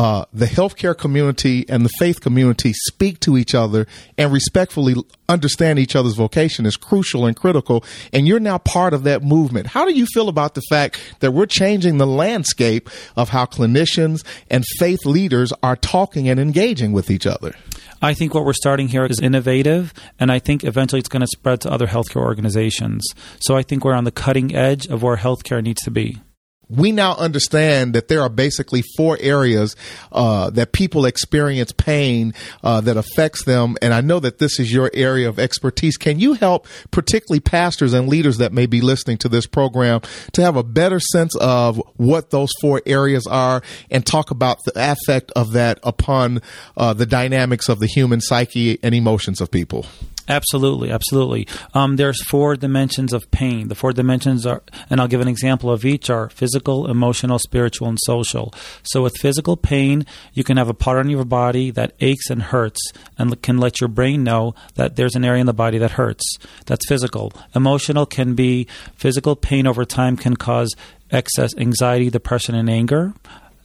uh, 0.00 0.24
the 0.32 0.46
healthcare 0.46 0.96
community 0.96 1.66
and 1.68 1.84
the 1.84 1.90
faith 1.98 2.22
community 2.22 2.72
speak 2.72 3.20
to 3.20 3.36
each 3.36 3.54
other 3.54 3.86
and 4.16 4.32
respectfully 4.32 4.94
understand 5.28 5.78
each 5.78 5.94
other's 5.94 6.14
vocation 6.14 6.64
is 6.64 6.74
crucial 6.74 7.26
and 7.26 7.36
critical. 7.36 7.84
And 8.10 8.26
you're 8.26 8.40
now 8.40 8.56
part 8.56 8.94
of 8.94 9.02
that 9.02 9.22
movement. 9.22 9.66
How 9.66 9.84
do 9.84 9.92
you 9.92 10.06
feel 10.06 10.30
about 10.30 10.54
the 10.54 10.62
fact 10.70 10.98
that 11.20 11.32
we're 11.32 11.44
changing 11.44 11.98
the 11.98 12.06
landscape 12.06 12.88
of 13.14 13.28
how 13.28 13.44
clinicians 13.44 14.24
and 14.48 14.64
faith 14.78 15.04
leaders 15.04 15.52
are 15.62 15.76
talking 15.76 16.30
and 16.30 16.40
engaging 16.40 16.92
with 16.92 17.10
each 17.10 17.26
other? 17.26 17.54
I 18.00 18.14
think 18.14 18.32
what 18.32 18.46
we're 18.46 18.54
starting 18.54 18.88
here 18.88 19.04
is 19.04 19.20
innovative, 19.20 19.92
and 20.18 20.32
I 20.32 20.38
think 20.38 20.64
eventually 20.64 21.00
it's 21.00 21.10
going 21.10 21.20
to 21.20 21.26
spread 21.26 21.60
to 21.60 21.70
other 21.70 21.88
healthcare 21.88 22.22
organizations. 22.22 23.06
So 23.40 23.54
I 23.54 23.62
think 23.62 23.84
we're 23.84 23.92
on 23.92 24.04
the 24.04 24.10
cutting 24.10 24.56
edge 24.56 24.86
of 24.86 25.02
where 25.02 25.18
healthcare 25.18 25.62
needs 25.62 25.82
to 25.82 25.90
be 25.90 26.22
we 26.70 26.92
now 26.92 27.16
understand 27.16 27.94
that 27.94 28.08
there 28.08 28.22
are 28.22 28.28
basically 28.28 28.82
four 28.96 29.18
areas 29.20 29.76
uh, 30.12 30.50
that 30.50 30.72
people 30.72 31.04
experience 31.04 31.72
pain 31.72 32.32
uh, 32.62 32.80
that 32.82 32.96
affects 32.96 33.44
them. 33.44 33.76
And 33.82 33.92
I 33.92 34.00
know 34.00 34.20
that 34.20 34.38
this 34.38 34.60
is 34.60 34.72
your 34.72 34.90
area 34.94 35.28
of 35.28 35.38
expertise. 35.38 35.96
Can 35.96 36.20
you 36.20 36.34
help, 36.34 36.66
particularly 36.90 37.40
pastors 37.40 37.92
and 37.92 38.08
leaders 38.08 38.38
that 38.38 38.52
may 38.52 38.66
be 38.66 38.80
listening 38.80 39.18
to 39.18 39.28
this 39.28 39.46
program, 39.46 40.00
to 40.32 40.42
have 40.42 40.56
a 40.56 40.62
better 40.62 41.00
sense 41.00 41.34
of 41.36 41.82
what 41.96 42.30
those 42.30 42.50
four 42.60 42.80
areas 42.86 43.26
are 43.26 43.62
and 43.90 44.06
talk 44.06 44.30
about 44.30 44.58
the 44.64 44.72
effect 44.76 45.32
of 45.34 45.52
that 45.52 45.80
upon 45.82 46.40
uh, 46.76 46.92
the 46.92 47.06
dynamics 47.06 47.68
of 47.68 47.80
the 47.80 47.86
human 47.86 48.20
psyche 48.20 48.78
and 48.82 48.94
emotions 48.94 49.40
of 49.40 49.50
people? 49.50 49.86
Absolutely, 50.30 50.92
absolutely. 50.92 51.48
Um, 51.74 51.96
there's 51.96 52.22
four 52.22 52.54
dimensions 52.54 53.12
of 53.12 53.28
pain. 53.32 53.66
The 53.66 53.74
four 53.74 53.92
dimensions 53.92 54.46
are, 54.46 54.62
and 54.88 55.00
I'll 55.00 55.08
give 55.08 55.20
an 55.20 55.26
example 55.26 55.72
of 55.72 55.84
each, 55.84 56.08
are 56.08 56.30
physical, 56.30 56.88
emotional, 56.88 57.40
spiritual, 57.40 57.88
and 57.88 57.98
social. 58.04 58.54
So 58.84 59.02
with 59.02 59.16
physical 59.16 59.56
pain, 59.56 60.06
you 60.32 60.44
can 60.44 60.56
have 60.56 60.68
a 60.68 60.74
part 60.74 60.98
on 60.98 61.10
your 61.10 61.24
body 61.24 61.72
that 61.72 61.94
aches 61.98 62.30
and 62.30 62.42
hurts 62.42 62.92
and 63.18 63.42
can 63.42 63.58
let 63.58 63.80
your 63.80 63.88
brain 63.88 64.22
know 64.22 64.54
that 64.76 64.94
there's 64.94 65.16
an 65.16 65.24
area 65.24 65.40
in 65.40 65.46
the 65.46 65.52
body 65.52 65.78
that 65.78 65.92
hurts. 65.92 66.38
That's 66.66 66.86
physical. 66.86 67.32
Emotional 67.56 68.06
can 68.06 68.34
be 68.34 68.68
physical 68.94 69.34
pain 69.34 69.66
over 69.66 69.84
time 69.84 70.16
can 70.16 70.36
cause 70.36 70.76
excess 71.10 71.56
anxiety, 71.56 72.08
depression, 72.08 72.54
and 72.54 72.70
anger 72.70 73.14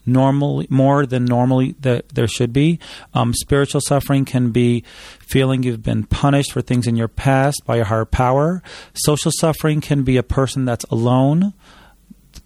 normally 0.06 0.68
more 0.70 1.06
than 1.06 1.26
normally 1.26 1.76
that 1.82 2.10
there 2.10 2.28
should 2.28 2.54
be. 2.54 2.80
Um, 3.14 3.34
spiritual 3.34 3.82
suffering 3.82 4.26
can 4.26 4.52
be 4.52 4.84
feeling 5.20 5.64
you've 5.64 5.84
been 5.84 6.06
punished 6.06 6.52
for 6.52 6.62
things 6.62 6.88
in 6.88 6.96
your 6.96 7.08
past 7.08 7.64
by 7.66 7.78
a 7.78 7.84
higher 7.84 8.06
power. 8.06 8.62
Social 8.94 9.32
suffering 9.32 9.82
can 9.82 10.04
be 10.04 10.18
a 10.18 10.24
person 10.24 10.66
that's 10.66 10.86
alone. 10.86 11.54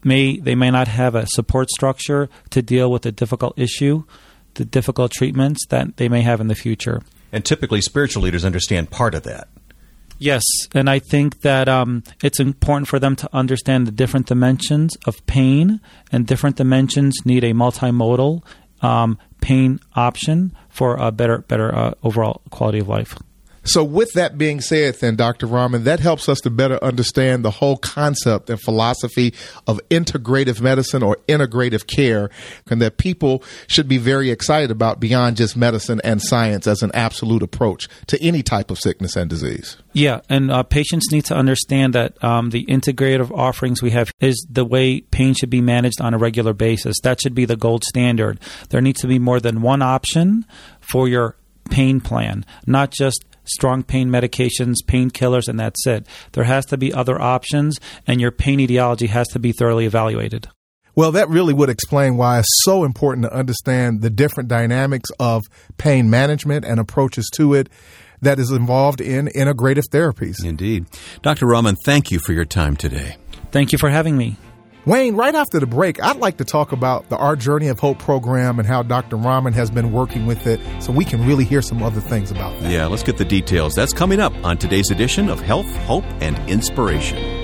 May 0.04 0.40
they 0.40 0.56
may 0.56 0.72
not 0.72 0.88
have 0.88 1.16
a 1.16 1.28
support 1.28 1.70
structure 1.70 2.30
to 2.52 2.62
deal 2.62 2.92
with 2.92 3.06
a 3.06 3.12
difficult 3.12 3.58
issue, 3.58 4.04
the 4.54 4.66
difficult 4.66 5.12
treatments 5.12 5.66
that 5.68 5.98
they 5.98 6.08
may 6.08 6.22
have 6.22 6.40
in 6.40 6.48
the 6.48 6.56
future. 6.56 7.02
And 7.32 7.46
typically, 7.46 7.82
spiritual 7.82 8.24
leaders 8.24 8.46
understand 8.46 8.90
part 8.90 9.14
of 9.14 9.24
that. 9.24 9.48
Yes, 10.20 10.44
and 10.76 10.90
I 10.90 11.00
think 11.00 11.42
that 11.42 11.70
um, 11.70 12.04
it's 12.22 12.42
important 12.42 12.90
for 12.90 13.00
them 13.00 13.16
to 13.16 13.30
understand 13.32 13.88
the 13.88 13.92
different 13.92 14.28
dimensions 14.28 14.98
of 15.06 15.26
pain, 15.26 15.80
and 16.12 16.28
different 16.28 16.58
dimensions 16.58 17.26
need 17.26 17.46
a 17.46 17.54
multimodal 17.54 18.44
um, 18.82 19.18
pain 19.40 19.80
option 19.96 20.56
for 20.70 20.98
a 20.98 21.12
better, 21.12 21.40
better 21.40 21.74
uh, 21.74 21.94
overall 22.04 22.42
quality 22.50 22.80
of 22.80 22.90
life. 22.90 23.18
So, 23.64 23.84
with 23.84 24.14
that 24.14 24.38
being 24.38 24.62
said, 24.62 24.96
then, 24.96 25.16
Dr. 25.16 25.46
Rahman, 25.46 25.84
that 25.84 26.00
helps 26.00 26.30
us 26.30 26.40
to 26.42 26.50
better 26.50 26.84
understand 26.84 27.44
the 27.44 27.52
whole 27.52 27.78
concept 27.78 28.50
and 28.50 28.60
philosophy 28.60 29.34
of 29.68 29.80
integrative 29.90 30.62
medicine 30.62 31.04
or 31.04 31.18
integrative 31.28 31.88
care, 31.88 32.30
and 32.70 32.82
that 32.82 32.98
people 32.98 33.44
should 33.68 33.88
be 33.88 33.98
very 33.98 34.30
excited 34.30 34.72
about 34.72 35.00
beyond 35.00 35.38
just 35.38 35.56
medicine 35.56 36.02
and 36.04 36.22
science 36.22 36.68
as 36.68 36.82
an 36.82 36.92
absolute 36.94 37.44
approach 37.44 37.88
to 38.08 38.22
any 38.22 38.44
type 38.44 38.72
of 38.72 38.80
sickness 38.80 39.16
and 39.16 39.30
disease. 39.30 39.78
Yeah, 39.94 40.22
and 40.30 40.52
uh, 40.52 40.64
patients 40.64 41.12
need 41.12 41.26
to 41.26 41.36
understand 41.36 41.94
that 41.94 42.22
um, 42.24 42.52
the 42.52 42.66
integrative 42.66 43.32
offerings 43.32 43.82
we 43.82 43.92
have 43.92 44.12
is 44.20 44.46
the 44.50 44.66
way 44.66 45.02
pain 45.02 45.34
should 45.34 45.50
be 45.50 45.62
managed 45.62 46.02
on 46.02 46.14
a 46.14 46.18
regular 46.18 46.54
basis. 46.54 47.00
That 47.02 47.20
should 47.22 47.36
be 47.36 47.46
the 47.46 47.58
gold 47.58 47.84
standard. 47.84 48.40
There 48.70 48.82
needs 48.82 49.02
to 49.02 49.08
be 49.08 49.20
more 49.20 49.40
than 49.40 49.62
one 49.62 49.82
option 49.82 50.46
for 50.80 51.08
your 51.08 51.36
pain 51.70 52.02
plan, 52.02 52.46
not 52.66 52.92
just 52.92 53.26
strong 53.50 53.84
pain 53.84 54.10
medications, 54.10 54.76
painkillers, 54.86 55.48
and 55.48 55.60
that's 55.60 55.86
it. 55.86 56.06
There 56.34 56.44
has 56.44 56.66
to 56.68 56.78
be 56.78 56.94
other 56.94 57.20
options, 57.20 57.78
and 58.08 58.22
your 58.22 58.32
pain 58.32 58.60
etiology 58.60 59.08
has 59.08 59.28
to 59.30 59.40
be 59.40 59.52
thoroughly 59.52 59.86
evaluated. 59.86 60.48
Well, 60.96 61.12
that 61.14 61.30
really 61.30 61.54
would 61.54 61.70
explain 61.70 62.18
why 62.18 62.40
it's 62.40 62.48
so 62.64 62.84
important 62.84 63.26
to 63.26 63.34
understand 63.34 64.02
the 64.02 64.10
different 64.10 64.50
dynamics 64.50 65.10
of 65.20 65.44
pain 65.78 66.10
management 66.10 66.66
and 66.66 66.80
approaches 66.80 67.30
to 67.36 67.54
it 67.54 67.70
that 68.22 68.40
is 68.40 68.52
involved 68.52 69.00
in 69.00 69.28
integrative 69.28 69.88
therapies. 69.92 70.44
Indeed. 70.44 70.88
Dr. 71.22 71.48
Rahman, 71.48 71.78
thank 71.86 72.12
you 72.12 72.20
for 72.20 72.34
your 72.34 72.46
time 72.46 72.76
today. 72.76 73.16
Thank 73.52 73.72
you 73.72 73.78
for 73.78 73.90
having 73.90 74.18
me. 74.18 74.38
Wayne, 74.86 75.16
right 75.16 75.36
after 75.36 75.60
the 75.60 75.68
break, 75.68 76.02
I'd 76.02 76.18
like 76.18 76.38
to 76.38 76.46
talk 76.46 76.72
about 76.72 77.10
the 77.10 77.18
Our 77.18 77.36
Journey 77.36 77.68
of 77.68 77.80
Hope 77.80 78.00
program 78.00 78.60
and 78.60 78.68
how 78.68 78.82
Dr. 78.82 79.18
Rahman 79.18 79.54
has 79.54 79.70
been 79.70 79.92
working 79.92 80.26
with 80.26 80.48
it 80.48 80.60
so 80.82 80.92
we 80.92 81.06
can 81.06 81.26
really 81.28 81.44
hear 81.44 81.62
some 81.62 81.84
other 81.84 82.00
things 82.00 82.32
about 82.32 82.60
that. 82.62 82.72
Yeah, 82.72 82.88
let's 82.88 83.04
get 83.04 83.18
the 83.18 83.26
details. 83.26 83.76
That's 83.76 83.94
coming 83.94 84.20
up 84.20 84.34
on 84.44 84.58
today's 84.58 84.90
edition 84.90 85.30
of 85.30 85.42
Health, 85.42 85.70
Hope, 85.86 86.06
and 86.22 86.38
Inspiration. 86.50 87.39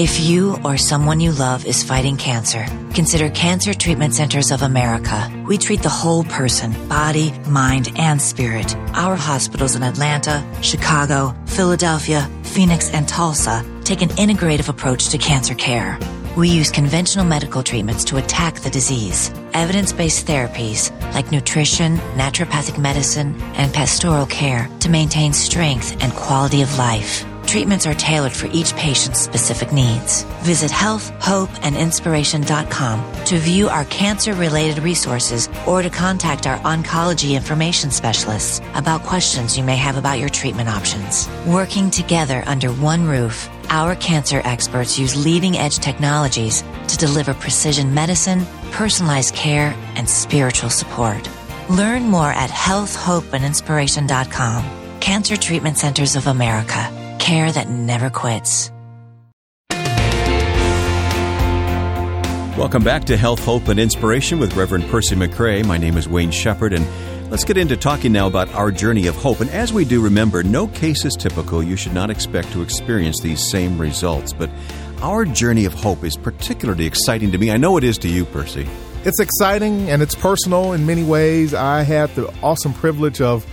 If 0.00 0.18
you 0.18 0.56
or 0.64 0.78
someone 0.78 1.20
you 1.20 1.30
love 1.30 1.66
is 1.66 1.82
fighting 1.82 2.16
cancer, 2.16 2.64
consider 2.94 3.28
Cancer 3.28 3.74
Treatment 3.74 4.14
Centers 4.14 4.50
of 4.50 4.62
America. 4.62 5.30
We 5.46 5.58
treat 5.58 5.82
the 5.82 5.90
whole 5.90 6.24
person, 6.24 6.72
body, 6.88 7.32
mind, 7.46 7.92
and 7.96 8.18
spirit. 8.18 8.74
Our 8.94 9.14
hospitals 9.14 9.76
in 9.76 9.82
Atlanta, 9.82 10.42
Chicago, 10.62 11.36
Philadelphia, 11.44 12.30
Phoenix, 12.44 12.88
and 12.94 13.06
Tulsa 13.06 13.62
take 13.84 14.00
an 14.00 14.08
integrative 14.16 14.70
approach 14.70 15.10
to 15.10 15.18
cancer 15.18 15.54
care. 15.54 15.98
We 16.34 16.48
use 16.48 16.70
conventional 16.70 17.26
medical 17.26 17.62
treatments 17.62 18.04
to 18.04 18.16
attack 18.16 18.60
the 18.60 18.70
disease. 18.70 19.30
Evidence 19.52 19.92
based 19.92 20.26
therapies 20.26 20.90
like 21.12 21.30
nutrition, 21.30 21.98
naturopathic 22.16 22.78
medicine, 22.78 23.38
and 23.56 23.70
pastoral 23.74 24.24
care 24.24 24.66
to 24.80 24.88
maintain 24.88 25.34
strength 25.34 26.02
and 26.02 26.10
quality 26.14 26.62
of 26.62 26.78
life. 26.78 27.26
Treatments 27.46 27.86
are 27.86 27.94
tailored 27.94 28.32
for 28.32 28.48
each 28.52 28.74
patient's 28.76 29.20
specific 29.20 29.72
needs. 29.72 30.24
Visit 30.42 30.70
healthhopeandinspiration.com 30.70 33.24
to 33.24 33.38
view 33.38 33.68
our 33.68 33.84
cancer 33.86 34.34
related 34.34 34.78
resources 34.82 35.48
or 35.66 35.82
to 35.82 35.90
contact 35.90 36.46
our 36.46 36.58
oncology 36.60 37.34
information 37.34 37.90
specialists 37.90 38.60
about 38.74 39.02
questions 39.02 39.58
you 39.58 39.64
may 39.64 39.74
have 39.76 39.96
about 39.96 40.20
your 40.20 40.28
treatment 40.28 40.68
options. 40.68 41.28
Working 41.46 41.90
together 41.90 42.44
under 42.46 42.70
one 42.72 43.04
roof, 43.06 43.48
our 43.68 43.96
cancer 43.96 44.40
experts 44.44 44.96
use 44.98 45.24
leading 45.24 45.56
edge 45.56 45.78
technologies 45.78 46.62
to 46.88 46.96
deliver 46.96 47.34
precision 47.34 47.94
medicine, 47.94 48.46
personalized 48.70 49.34
care, 49.34 49.74
and 49.96 50.08
spiritual 50.08 50.70
support. 50.70 51.28
Learn 51.68 52.04
more 52.04 52.30
at 52.30 52.50
healthhopeandinspiration.com. 52.50 54.64
Cancer 55.00 55.36
Treatment 55.36 55.78
Centers 55.78 56.14
of 56.14 56.26
America 56.26 56.99
care 57.30 57.52
that 57.52 57.68
never 57.68 58.10
quits. 58.10 58.72
Welcome 62.58 62.82
back 62.82 63.04
to 63.04 63.16
Health, 63.16 63.44
Hope, 63.44 63.68
and 63.68 63.78
Inspiration 63.78 64.40
with 64.40 64.56
Reverend 64.56 64.88
Percy 64.88 65.14
McCray. 65.14 65.64
My 65.64 65.78
name 65.78 65.96
is 65.96 66.08
Wayne 66.08 66.32
Shepherd, 66.32 66.72
and 66.72 66.84
let's 67.30 67.44
get 67.44 67.56
into 67.56 67.76
talking 67.76 68.10
now 68.10 68.26
about 68.26 68.52
our 68.52 68.72
journey 68.72 69.06
of 69.06 69.14
hope. 69.14 69.40
And 69.40 69.48
as 69.50 69.72
we 69.72 69.84
do, 69.84 70.02
remember, 70.02 70.42
no 70.42 70.66
case 70.66 71.04
is 71.04 71.14
typical. 71.14 71.62
You 71.62 71.76
should 71.76 71.94
not 71.94 72.10
expect 72.10 72.50
to 72.50 72.62
experience 72.62 73.20
these 73.20 73.48
same 73.48 73.78
results. 73.78 74.32
But 74.32 74.50
our 75.00 75.24
journey 75.24 75.66
of 75.66 75.72
hope 75.72 76.02
is 76.02 76.16
particularly 76.16 76.84
exciting 76.84 77.30
to 77.30 77.38
me. 77.38 77.52
I 77.52 77.58
know 77.58 77.76
it 77.76 77.84
is 77.84 77.96
to 77.98 78.08
you, 78.08 78.24
Percy. 78.24 78.66
It's 79.04 79.20
exciting 79.20 79.88
and 79.88 80.02
it's 80.02 80.16
personal 80.16 80.72
in 80.72 80.84
many 80.84 81.04
ways. 81.04 81.54
I 81.54 81.82
had 81.82 82.12
the 82.16 82.26
awesome 82.42 82.74
privilege 82.74 83.20
of 83.20 83.46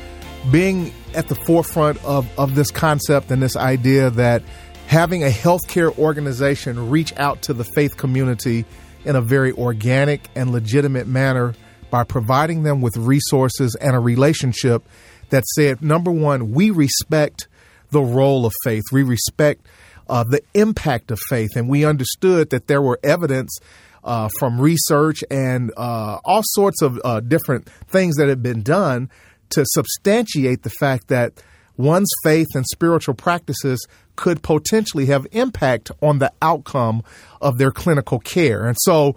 being 0.51 0.91
at 1.18 1.28
the 1.28 1.36
forefront 1.36 2.04
of, 2.06 2.30
of 2.38 2.54
this 2.54 2.70
concept 2.70 3.32
and 3.32 3.42
this 3.42 3.58
idea 3.58 4.12
that 4.12 4.44
having 4.86 5.24
a 5.24 5.30
healthcare 5.30 5.98
organization 5.98 6.92
reach 6.92 7.12
out 7.18 7.42
to 7.42 7.54
the 7.54 7.64
faith 7.64 7.98
community 7.98 8.66
in 9.04 9.16
a 9.16 9.22
very 9.22 9.52
organic 9.54 10.30
and 10.36 10.52
legitimate 10.52 11.08
manner 11.08 11.56
by 11.90 12.04
providing 12.04 12.62
them 12.62 12.82
with 12.82 12.96
resources 12.98 13.76
and 13.82 13.96
a 13.96 14.00
relationship 14.00 14.84
that 15.30 15.44
said, 15.56 15.82
number 15.82 16.12
one, 16.12 16.52
we 16.52 16.70
respect 16.70 17.48
the 17.90 18.02
role 18.02 18.46
of 18.46 18.54
faith, 18.64 18.84
we 18.92 19.02
respect 19.02 19.66
uh, 20.08 20.24
the 20.24 20.42
impact 20.54 21.10
of 21.10 21.20
faith, 21.30 21.56
and 21.56 21.68
we 21.68 21.84
understood 21.84 22.52
that 22.52 22.68
there 22.68 22.82
were 22.82 23.00
evidence. 23.04 23.60
Uh, 24.04 24.30
from 24.40 24.62
research 24.62 25.22
and 25.30 25.70
uh, 25.76 26.18
all 26.24 26.42
sorts 26.42 26.82
of 26.82 26.98
uh, 27.04 27.20
different 27.20 27.68
things 27.90 28.16
that 28.16 28.30
had 28.30 28.42
been 28.42 28.62
done 28.62 29.10
to 29.50 29.66
substantiate 29.66 30.63
the 30.63 30.70
fact 30.70 31.08
that 31.08 31.34
one's 31.77 32.10
faith 32.24 32.48
and 32.56 32.66
spiritual 32.66 33.13
practices 33.13 33.86
could 34.16 34.42
potentially 34.42 35.06
have 35.08 35.27
impact 35.32 35.92
on 36.01 36.20
the 36.20 36.32
outcome 36.42 37.04
of 37.39 37.58
their 37.58 37.72
clinical 37.72 38.20
care. 38.20 38.66
And 38.68 38.77
so 38.82 39.16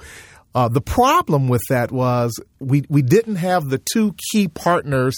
uh, 0.55 0.69
the 0.69 0.81
problem 0.81 1.49
with 1.49 1.63
that 1.71 1.91
was 1.91 2.39
we, 2.59 2.85
we 2.89 3.03
didn't 3.03 3.37
have 3.37 3.69
the 3.69 3.81
two 3.93 4.15
key 4.31 4.49
partners 4.49 5.17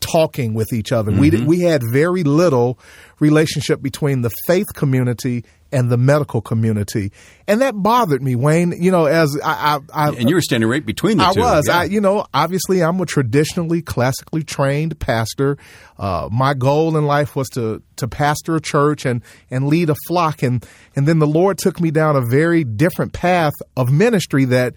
talking 0.00 0.54
with 0.54 0.72
each 0.72 0.92
other. 0.92 1.10
Mm-hmm. 1.10 1.46
We 1.46 1.58
we 1.58 1.60
had 1.60 1.82
very 1.90 2.24
little 2.24 2.78
relationship 3.20 3.80
between 3.80 4.20
the 4.20 4.30
faith 4.46 4.66
community 4.74 5.44
and 5.74 5.90
the 5.90 5.96
medical 5.96 6.40
community, 6.40 7.12
and 7.48 7.60
that 7.60 7.74
bothered 7.74 8.22
me, 8.22 8.36
Wayne. 8.36 8.72
You 8.80 8.92
know, 8.92 9.06
as 9.06 9.36
I, 9.44 9.80
I, 9.92 10.06
I 10.06 10.10
and 10.12 10.28
you 10.28 10.36
were 10.36 10.40
standing 10.40 10.70
right 10.70 10.84
between 10.86 11.18
the 11.18 11.24
I 11.24 11.32
two. 11.32 11.40
Was. 11.40 11.66
Yeah. 11.66 11.80
I, 11.80 11.84
you 11.84 12.00
know, 12.00 12.26
obviously, 12.32 12.82
I'm 12.82 13.00
a 13.00 13.06
traditionally, 13.06 13.82
classically 13.82 14.44
trained 14.44 14.98
pastor. 15.00 15.58
Uh, 15.98 16.28
my 16.30 16.54
goal 16.54 16.96
in 16.96 17.06
life 17.06 17.34
was 17.34 17.48
to 17.50 17.82
to 17.96 18.08
pastor 18.08 18.56
a 18.56 18.60
church 18.60 19.04
and 19.04 19.20
and 19.50 19.66
lead 19.66 19.90
a 19.90 19.96
flock, 20.06 20.42
and 20.42 20.64
and 20.94 21.06
then 21.06 21.18
the 21.18 21.26
Lord 21.26 21.58
took 21.58 21.80
me 21.80 21.90
down 21.90 22.14
a 22.14 22.22
very 22.22 22.62
different 22.62 23.12
path 23.12 23.54
of 23.76 23.92
ministry 23.92 24.44
that 24.46 24.74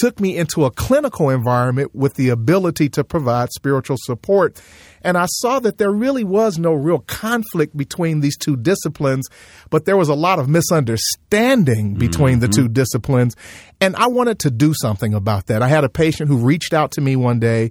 took 0.00 0.20
me 0.20 0.36
into 0.36 0.64
a 0.64 0.70
clinical 0.70 1.30
environment 1.30 1.94
with 1.94 2.14
the 2.14 2.28
ability 2.28 2.88
to 2.90 3.04
provide 3.04 3.50
spiritual 3.50 3.96
support. 4.00 4.60
And 5.02 5.16
I 5.16 5.26
saw 5.26 5.60
that 5.60 5.78
there 5.78 5.92
really 5.92 6.24
was 6.24 6.58
no 6.58 6.72
real 6.72 6.98
conflict 7.00 7.76
between 7.76 8.20
these 8.20 8.36
two 8.36 8.56
disciplines, 8.56 9.28
but 9.70 9.84
there 9.84 9.96
was 9.96 10.08
a 10.08 10.14
lot 10.14 10.38
of 10.38 10.48
misunderstanding 10.48 11.94
between 11.94 12.34
mm-hmm. 12.34 12.40
the 12.40 12.48
two 12.48 12.68
disciplines. 12.68 13.36
And 13.80 13.94
I 13.96 14.08
wanted 14.08 14.40
to 14.40 14.50
do 14.50 14.74
something 14.74 15.14
about 15.14 15.46
that. 15.46 15.62
I 15.62 15.68
had 15.68 15.84
a 15.84 15.88
patient 15.88 16.28
who 16.28 16.38
reached 16.38 16.72
out 16.72 16.92
to 16.92 17.00
me 17.00 17.16
one 17.16 17.38
day 17.38 17.70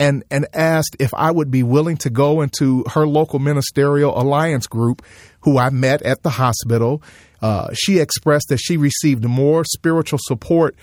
and, 0.00 0.24
and 0.30 0.46
asked 0.52 0.96
if 0.98 1.14
I 1.14 1.30
would 1.30 1.50
be 1.50 1.62
willing 1.62 1.96
to 1.98 2.10
go 2.10 2.40
into 2.40 2.84
her 2.92 3.06
local 3.06 3.38
ministerial 3.38 4.20
alliance 4.20 4.66
group, 4.66 5.02
who 5.40 5.58
I 5.58 5.70
met 5.70 6.02
at 6.02 6.22
the 6.22 6.30
hospital. 6.30 7.02
Uh, 7.40 7.68
she 7.74 7.98
expressed 7.98 8.48
that 8.48 8.58
she 8.58 8.76
received 8.76 9.24
more 9.24 9.64
spiritual 9.64 10.18
support 10.22 10.74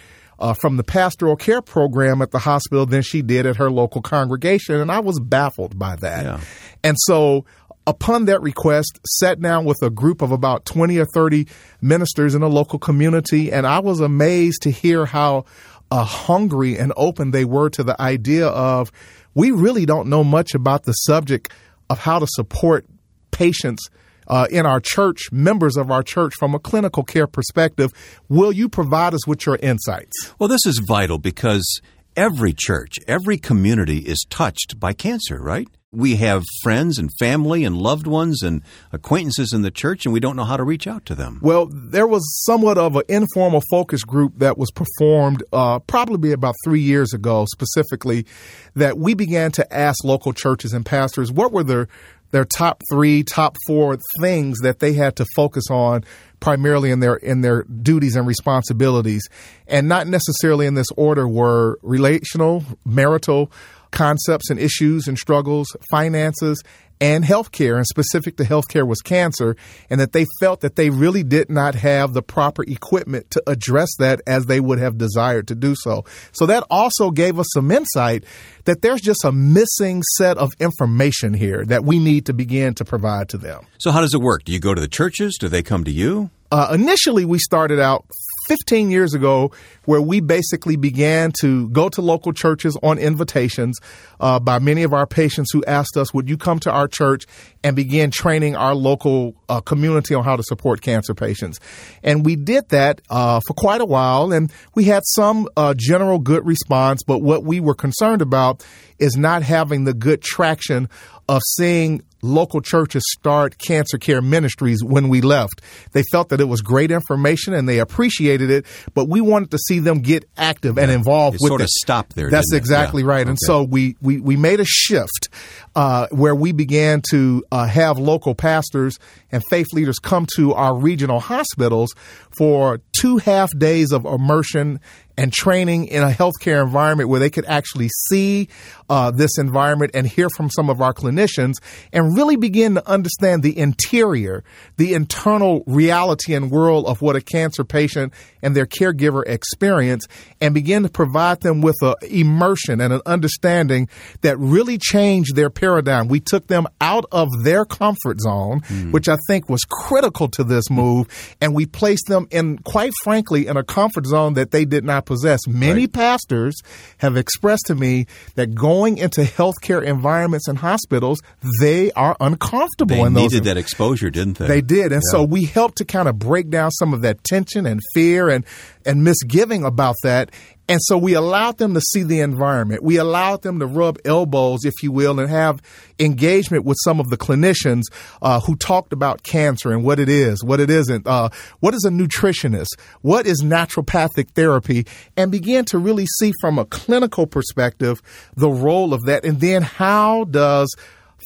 uh, 0.41 0.53
from 0.53 0.77
the 0.77 0.83
pastoral 0.83 1.35
care 1.35 1.61
program 1.61 2.21
at 2.21 2.31
the 2.31 2.39
hospital 2.39 2.85
than 2.85 3.01
she 3.01 3.21
did 3.21 3.45
at 3.45 3.57
her 3.57 3.69
local 3.69 4.01
congregation. 4.01 4.75
And 4.75 4.91
I 4.91 4.99
was 4.99 5.19
baffled 5.19 5.77
by 5.77 5.95
that. 5.97 6.25
Yeah. 6.25 6.41
And 6.83 6.97
so 7.05 7.45
upon 7.87 8.25
that 8.25 8.41
request, 8.41 8.99
sat 9.05 9.39
down 9.39 9.65
with 9.65 9.77
a 9.83 9.89
group 9.89 10.21
of 10.21 10.31
about 10.31 10.65
20 10.65 10.97
or 10.97 11.05
30 11.05 11.47
ministers 11.81 12.35
in 12.35 12.41
a 12.41 12.47
local 12.47 12.79
community. 12.79 13.51
And 13.51 13.67
I 13.67 13.79
was 13.79 13.99
amazed 13.99 14.63
to 14.63 14.71
hear 14.71 15.05
how 15.05 15.45
uh, 15.91 16.03
hungry 16.03 16.77
and 16.77 16.91
open 16.97 17.31
they 17.31 17.45
were 17.45 17.69
to 17.69 17.83
the 17.83 17.99
idea 18.01 18.47
of 18.47 18.91
we 19.33 19.51
really 19.51 19.85
don't 19.85 20.09
know 20.09 20.23
much 20.23 20.55
about 20.55 20.83
the 20.83 20.93
subject 20.93 21.51
of 21.89 21.99
how 21.99 22.19
to 22.19 22.27
support 22.27 22.85
patients 23.31 23.89
uh, 24.31 24.47
in 24.49 24.65
our 24.65 24.79
church, 24.79 25.31
members 25.31 25.77
of 25.77 25.91
our 25.91 26.01
church, 26.01 26.33
from 26.39 26.55
a 26.55 26.59
clinical 26.59 27.03
care 27.03 27.27
perspective. 27.27 27.91
Will 28.29 28.51
you 28.51 28.69
provide 28.69 29.13
us 29.13 29.27
with 29.27 29.45
your 29.45 29.57
insights? 29.57 30.33
Well, 30.39 30.47
this 30.47 30.65
is 30.65 30.79
vital 30.79 31.19
because 31.19 31.81
every 32.15 32.53
church, 32.53 32.95
every 33.07 33.37
community 33.37 33.99
is 33.99 34.25
touched 34.29 34.79
by 34.79 34.93
cancer, 34.93 35.39
right? 35.41 35.67
We 35.93 36.15
have 36.15 36.45
friends 36.63 36.97
and 36.97 37.09
family 37.19 37.65
and 37.65 37.75
loved 37.75 38.07
ones 38.07 38.41
and 38.41 38.61
acquaintances 38.93 39.51
in 39.51 39.61
the 39.61 39.71
church, 39.71 40.05
and 40.05 40.13
we 40.13 40.21
don't 40.21 40.37
know 40.37 40.45
how 40.45 40.55
to 40.55 40.63
reach 40.63 40.87
out 40.87 41.05
to 41.07 41.15
them. 41.15 41.39
Well, 41.41 41.67
there 41.69 42.07
was 42.07 42.23
somewhat 42.45 42.77
of 42.77 42.95
an 42.95 43.03
informal 43.09 43.61
focus 43.69 44.05
group 44.05 44.35
that 44.37 44.57
was 44.57 44.71
performed 44.71 45.43
uh, 45.51 45.79
probably 45.79 46.31
about 46.31 46.55
three 46.63 46.79
years 46.79 47.13
ago, 47.13 47.45
specifically, 47.51 48.25
that 48.73 48.97
we 48.97 49.13
began 49.13 49.51
to 49.51 49.73
ask 49.73 50.05
local 50.05 50.31
churches 50.31 50.71
and 50.71 50.85
pastors 50.85 51.29
what 51.29 51.51
were 51.51 51.63
their 51.65 51.89
their 52.31 52.45
top 52.45 52.81
three, 52.91 53.23
top 53.23 53.57
four 53.67 53.97
things 54.19 54.59
that 54.59 54.79
they 54.79 54.93
had 54.93 55.15
to 55.17 55.25
focus 55.35 55.65
on 55.69 56.03
primarily 56.39 56.89
in 56.89 56.99
their 56.99 57.15
in 57.15 57.41
their 57.41 57.63
duties 57.63 58.15
and 58.15 58.25
responsibilities, 58.27 59.27
and 59.67 59.87
not 59.87 60.07
necessarily 60.07 60.65
in 60.65 60.73
this 60.73 60.89
order 60.97 61.27
were 61.27 61.77
relational, 61.81 62.63
marital 62.85 63.51
concepts 63.91 64.49
and 64.49 64.59
issues 64.59 65.07
and 65.07 65.17
struggles, 65.17 65.67
finances, 65.89 66.63
and 67.01 67.25
healthcare, 67.25 67.77
and 67.77 67.87
specific 67.87 68.37
to 68.37 68.43
healthcare 68.43 68.87
was 68.87 69.01
cancer, 69.01 69.55
and 69.89 69.99
that 69.99 70.13
they 70.13 70.25
felt 70.39 70.61
that 70.61 70.75
they 70.75 70.91
really 70.91 71.23
did 71.23 71.49
not 71.49 71.73
have 71.73 72.13
the 72.13 72.21
proper 72.21 72.63
equipment 72.63 73.31
to 73.31 73.41
address 73.47 73.89
that 73.97 74.21
as 74.27 74.45
they 74.45 74.59
would 74.59 74.77
have 74.77 74.99
desired 74.99 75.47
to 75.47 75.55
do 75.55 75.73
so. 75.75 76.05
So 76.31 76.45
that 76.45 76.63
also 76.69 77.09
gave 77.09 77.39
us 77.39 77.47
some 77.53 77.71
insight 77.71 78.23
that 78.65 78.83
there's 78.83 79.01
just 79.01 79.25
a 79.25 79.31
missing 79.31 80.03
set 80.15 80.37
of 80.37 80.51
information 80.59 81.33
here 81.33 81.65
that 81.65 81.83
we 81.83 81.97
need 81.97 82.27
to 82.27 82.33
begin 82.33 82.75
to 82.75 82.85
provide 82.85 83.29
to 83.29 83.39
them. 83.39 83.65
So, 83.79 83.89
how 83.89 84.01
does 84.01 84.13
it 84.13 84.21
work? 84.21 84.43
Do 84.43 84.51
you 84.51 84.59
go 84.59 84.75
to 84.75 84.81
the 84.81 84.87
churches? 84.87 85.37
Do 85.39 85.49
they 85.49 85.63
come 85.63 85.83
to 85.85 85.91
you? 85.91 86.29
Uh, 86.51 86.71
initially, 86.73 87.25
we 87.25 87.39
started 87.39 87.79
out 87.79 88.05
15 88.51 88.91
years 88.91 89.13
ago 89.13 89.49
where 89.85 90.01
we 90.01 90.19
basically 90.19 90.75
began 90.75 91.31
to 91.39 91.69
go 91.69 91.87
to 91.87 92.01
local 92.01 92.33
churches 92.33 92.77
on 92.83 92.97
invitations 92.97 93.79
uh, 94.19 94.41
by 94.41 94.59
many 94.59 94.83
of 94.83 94.91
our 94.91 95.07
patients 95.07 95.51
who 95.53 95.63
asked 95.63 95.95
us, 95.95 96.13
Would 96.13 96.27
you 96.27 96.35
come 96.35 96.59
to 96.59 96.71
our 96.71 96.89
church 96.89 97.25
and 97.63 97.77
begin 97.77 98.11
training 98.11 98.57
our 98.57 98.75
local 98.75 99.35
uh, 99.47 99.61
community 99.61 100.13
on 100.15 100.25
how 100.25 100.35
to 100.35 100.43
support 100.43 100.81
cancer 100.81 101.13
patients? 101.13 101.61
And 102.03 102.25
we 102.25 102.35
did 102.35 102.67
that 102.69 102.99
uh, 103.09 103.39
for 103.47 103.53
quite 103.53 103.79
a 103.79 103.85
while, 103.85 104.33
and 104.33 104.51
we 104.75 104.83
had 104.83 105.03
some 105.05 105.47
uh, 105.55 105.73
general 105.77 106.19
good 106.19 106.45
response. 106.45 107.03
But 107.07 107.19
what 107.19 107.45
we 107.45 107.61
were 107.61 107.73
concerned 107.73 108.21
about 108.21 108.65
is 108.99 109.15
not 109.15 109.43
having 109.43 109.85
the 109.85 109.93
good 109.93 110.21
traction 110.21 110.89
of 111.31 111.41
seeing 111.55 112.03
local 112.21 112.59
churches 112.59 113.01
start 113.17 113.57
cancer 113.57 113.97
care 113.97 114.21
ministries 114.21 114.83
when 114.83 115.07
we 115.07 115.21
left. 115.21 115.61
They 115.93 116.03
felt 116.11 116.27
that 116.29 116.41
it 116.41 116.45
was 116.45 116.59
great 116.59 116.91
information 116.91 117.53
and 117.53 117.69
they 117.69 117.79
appreciated 117.79 118.51
it, 118.51 118.65
but 118.93 119.07
we 119.07 119.21
wanted 119.21 119.49
to 119.51 119.57
see 119.57 119.79
them 119.79 120.01
get 120.01 120.29
active 120.35 120.77
and 120.77 120.91
involved 120.91 121.35
it 121.35 121.39
with 121.41 121.49
sort 121.49 121.61
it. 121.61 121.63
of 121.63 121.69
stop 121.69 122.13
there. 122.13 122.29
That's 122.29 122.51
exactly 122.51 123.01
yeah. 123.01 123.07
right. 123.09 123.21
Okay. 123.21 123.29
And 123.29 123.39
so 123.39 123.63
we, 123.63 123.95
we, 124.01 124.19
we 124.19 124.35
made 124.35 124.59
a 124.59 124.65
shift 124.65 125.29
uh, 125.75 126.07
where 126.11 126.35
we 126.35 126.51
began 126.51 127.01
to 127.09 127.43
uh, 127.51 127.65
have 127.65 127.97
local 127.97 128.35
pastors 128.35 128.99
and 129.31 129.43
faith 129.49 129.67
leaders 129.73 129.99
come 129.99 130.25
to 130.35 130.53
our 130.53 130.75
regional 130.77 131.19
hospitals 131.19 131.93
for 132.29 132.81
two 132.99 133.17
half 133.17 133.49
days 133.57 133.91
of 133.91 134.05
immersion 134.05 134.79
and 135.17 135.31
training 135.31 135.85
in 135.85 136.03
a 136.03 136.09
healthcare 136.09 136.63
environment 136.63 137.09
where 137.09 137.19
they 137.19 137.29
could 137.29 137.45
actually 137.45 137.89
see 138.07 138.47
uh, 138.89 139.11
this 139.11 139.37
environment 139.37 139.91
and 139.93 140.07
hear 140.07 140.29
from 140.35 140.49
some 140.49 140.69
of 140.69 140.81
our 140.81 140.93
clinicians 140.93 141.55
and 141.93 142.15
really 142.15 142.35
begin 142.35 142.75
to 142.75 142.89
understand 142.89 143.43
the 143.43 143.57
interior, 143.57 144.43
the 144.77 144.93
internal 144.93 145.63
reality 145.67 146.33
and 146.33 146.49
world 146.49 146.85
of 146.85 147.01
what 147.01 147.15
a 147.15 147.21
cancer 147.21 147.63
patient 147.63 148.13
and 148.41 148.55
their 148.55 148.65
caregiver 148.65 149.23
experience 149.27 150.07
and 150.39 150.53
begin 150.53 150.83
to 150.83 150.89
provide 150.89 151.41
them 151.41 151.61
with 151.61 151.77
an 151.81 151.93
immersion 152.09 152.81
and 152.81 152.93
an 152.93 153.01
understanding 153.05 153.87
that 154.21 154.37
really 154.39 154.77
changed 154.77 155.35
their 155.35 155.49
paradigm. 155.61 156.07
We 156.07 156.19
took 156.19 156.47
them 156.47 156.67
out 156.81 157.05
of 157.11 157.29
their 157.43 157.63
comfort 157.63 158.19
zone, 158.19 158.61
mm. 158.61 158.91
which 158.91 159.07
I 159.07 159.15
think 159.27 159.47
was 159.47 159.61
critical 159.63 160.27
to 160.29 160.43
this 160.43 160.69
move, 160.69 161.07
and 161.39 161.53
we 161.53 161.65
placed 161.65 162.07
them 162.07 162.27
in, 162.31 162.57
quite 162.57 162.91
frankly, 163.03 163.47
in 163.47 163.55
a 163.55 163.63
comfort 163.63 164.07
zone 164.07 164.33
that 164.33 164.51
they 164.51 164.65
did 164.65 164.83
not 164.83 165.05
possess. 165.05 165.39
Many 165.47 165.81
right. 165.81 165.93
pastors 165.93 166.55
have 166.97 167.15
expressed 167.15 167.67
to 167.67 167.75
me 167.75 168.07
that 168.35 168.55
going 168.55 168.97
into 168.97 169.21
healthcare 169.21 169.83
environments 169.83 170.47
and 170.47 170.57
hospitals, 170.57 171.19
they 171.61 171.91
are 171.91 172.17
uncomfortable 172.19 172.95
they 172.95 173.01
in 173.01 173.13
those. 173.13 173.31
They 173.31 173.37
needed 173.37 173.43
that 173.45 173.57
exposure, 173.57 174.09
didn't 174.09 174.39
they? 174.39 174.47
They 174.47 174.61
did. 174.61 174.91
And 174.91 175.03
yeah. 175.05 175.11
so 175.11 175.23
we 175.23 175.45
helped 175.45 175.77
to 175.77 175.85
kind 175.85 176.09
of 176.09 176.17
break 176.17 176.49
down 176.49 176.71
some 176.71 176.93
of 176.93 177.01
that 177.01 177.23
tension 177.23 177.65
and 177.67 177.79
fear 177.93 178.29
and, 178.29 178.43
and 178.85 179.03
misgiving 179.03 179.63
about 179.63 179.95
that. 180.03 180.31
And 180.67 180.79
so 180.83 180.97
we 180.97 181.15
allowed 181.15 181.57
them 181.57 181.73
to 181.73 181.81
see 181.81 182.03
the 182.03 182.21
environment. 182.21 182.81
We 182.81 182.95
allowed 182.95 183.41
them 183.41 183.59
to 183.59 183.65
rub 183.65 183.97
elbows, 184.05 184.63
if 184.63 184.73
you 184.81 184.91
will, 184.91 185.19
and 185.19 185.29
have 185.29 185.61
engagement 185.99 186.63
with 186.63 186.77
some 186.83 187.01
of 187.01 187.09
the 187.09 187.17
clinicians 187.17 187.83
uh, 188.21 188.39
who 188.39 188.55
talked 188.55 188.93
about 188.93 189.23
cancer 189.23 189.71
and 189.73 189.83
what 189.83 189.99
it 189.99 190.07
is, 190.07 190.43
what 190.43 190.61
it 190.61 190.69
isn't, 190.69 191.05
uh, 191.05 191.29
what 191.59 191.73
is 191.73 191.83
a 191.83 191.89
nutritionist, 191.89 192.77
what 193.01 193.27
is 193.27 193.41
naturopathic 193.43 194.29
therapy, 194.31 194.85
and 195.17 195.29
begin 195.29 195.65
to 195.65 195.77
really 195.77 196.05
see 196.19 196.31
from 196.39 196.57
a 196.57 196.63
clinical 196.65 197.27
perspective 197.27 198.01
the 198.37 198.49
role 198.49 198.93
of 198.93 199.03
that. 199.03 199.25
And 199.25 199.41
then 199.41 199.63
how 199.63 200.23
does 200.23 200.73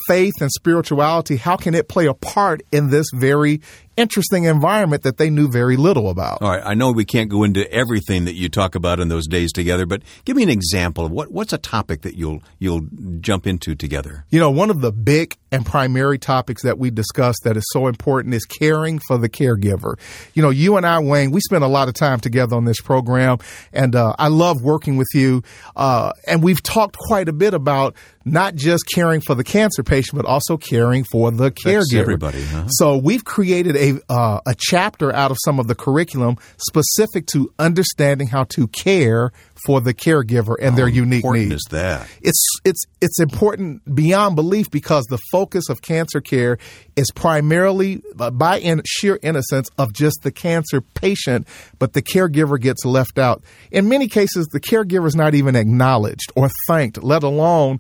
faith 0.08 0.34
and 0.42 0.52
spirituality, 0.52 1.38
how 1.38 1.56
can 1.56 1.74
it 1.74 1.88
play 1.88 2.06
a 2.08 2.14
part 2.14 2.62
in 2.72 2.90
this 2.90 3.08
very 3.14 3.62
interesting 3.98 4.46
environment 4.46 5.04
that 5.04 5.18
they 5.18 5.30
knew 5.30 5.48
very 5.50 5.78
little 5.78 6.10
about. 6.10 6.42
All 6.42 6.50
right, 6.50 6.64
I 6.66 6.74
know 6.74 6.92
we 6.92 7.06
can't 7.06 7.30
go 7.30 7.44
into 7.44 7.70
everything 7.72 8.26
that 8.26 8.36
you 8.36 8.50
talk 8.50 8.76
about 8.76 9.00
in 9.00 9.08
those 9.08 9.28
days 9.28 9.52
together, 9.52 9.86
but 9.86 10.02
give 10.26 10.36
me 10.36 10.44
an 10.44 10.50
example 10.50 11.06
of 11.06 11.12
what 11.12 11.32
what's 11.32 11.54
a 11.54 11.58
topic 11.58 12.02
that 12.02 12.16
you'll 12.16 12.42
you'll 12.60 12.82
jump 13.20 13.48
into 13.48 13.76
together. 13.76 14.26
You 14.30 14.40
know, 14.40 14.52
one 14.52 14.70
of 14.70 14.82
the 14.82 14.92
big 14.92 15.38
and 15.52 15.66
primary 15.66 16.18
topics 16.18 16.64
that 16.64 16.78
we 16.78 16.92
discuss 16.92 17.36
that 17.44 17.56
is 17.56 17.66
so 17.72 17.88
important 17.88 18.34
is 18.34 18.46
caring 18.46 19.00
for 19.00 19.18
the 19.18 19.30
caregiver. 19.30 19.98
You 20.34 20.42
know, 20.42 20.50
you 20.50 20.78
and 20.78 20.86
I, 20.86 21.00
Wayne, 21.00 21.32
we 21.32 21.40
spend 21.42 21.64
a 21.64 21.68
lot 21.68 21.88
of 21.88 21.94
time 21.94 22.20
together 22.20 22.56
on 22.56 22.66
this 22.66 22.82
program, 22.82 23.38
and 23.72 23.96
uh, 23.96 24.16
I 24.20 24.28
love 24.28 24.62
working 24.62 24.98
with 24.98 25.08
you. 25.14 25.44
Uh, 25.76 26.12
and 26.28 26.44
we've 26.44 26.62
talked 26.62 26.98
quite 26.98 27.30
a 27.30 27.34
bit 27.34 27.54
about 27.54 27.96
not 28.26 28.56
just 28.56 28.86
caring 28.94 29.22
for 29.22 29.36
the 29.36 29.44
cancer 29.44 29.84
patient, 29.84 30.22
but 30.22 30.26
also 30.26 30.58
caring 30.58 31.04
for 31.04 31.32
the 31.32 31.52
caregiver. 31.52 32.00
everybody. 32.00 32.44
Huh? 32.44 32.68
So 32.68 32.98
we've 32.98 33.24
created 33.24 33.76
a 33.76 33.85
uh, 34.10 34.40
a 34.46 34.56
chapter 34.58 35.14
out 35.14 35.32
of 35.32 35.38
some 35.44 35.60
of 35.60 35.68
the 35.68 35.76
curriculum 35.76 36.38
specific 36.58 37.26
to 37.28 37.54
understanding 37.60 38.28
how 38.28 38.44
to 38.46 38.68
care 38.68 39.32
for 39.66 39.82
the 39.82 39.94
caregiver 39.94 40.56
and 40.62 40.78
their 40.78 40.88
unique 40.88 41.24
important 41.24 41.50
needs. 41.50 41.56
is 41.56 41.72
that? 41.72 42.08
It's 42.22 42.44
it's 42.64 42.84
it's 43.02 43.20
important 43.20 43.96
beyond 43.96 44.36
belief 44.36 44.70
because 44.70 45.06
the 45.06 45.20
focus 45.32 45.70
of 45.70 45.82
cancer 45.82 46.22
care 46.22 46.58
is 46.96 47.12
primarily 47.12 48.02
uh, 48.20 48.32
by 48.32 48.60
in 48.60 48.82
sheer 48.86 49.20
innocence 49.22 49.70
of 49.78 49.94
just 49.94 50.20
the 50.24 50.32
cancer 50.32 50.82
patient, 50.82 51.48
but 51.80 51.94
the 51.94 52.02
caregiver 52.02 52.60
gets 52.60 52.86
left 52.86 53.18
out. 53.18 53.44
In 53.72 53.90
many 53.90 54.08
cases, 54.08 54.48
the 54.48 54.60
caregiver 54.60 55.08
is 55.08 55.16
not 55.16 55.34
even 55.34 55.56
acknowledged 55.56 56.32
or 56.36 56.50
thanked, 56.68 57.04
let 57.04 57.24
alone 57.24 57.80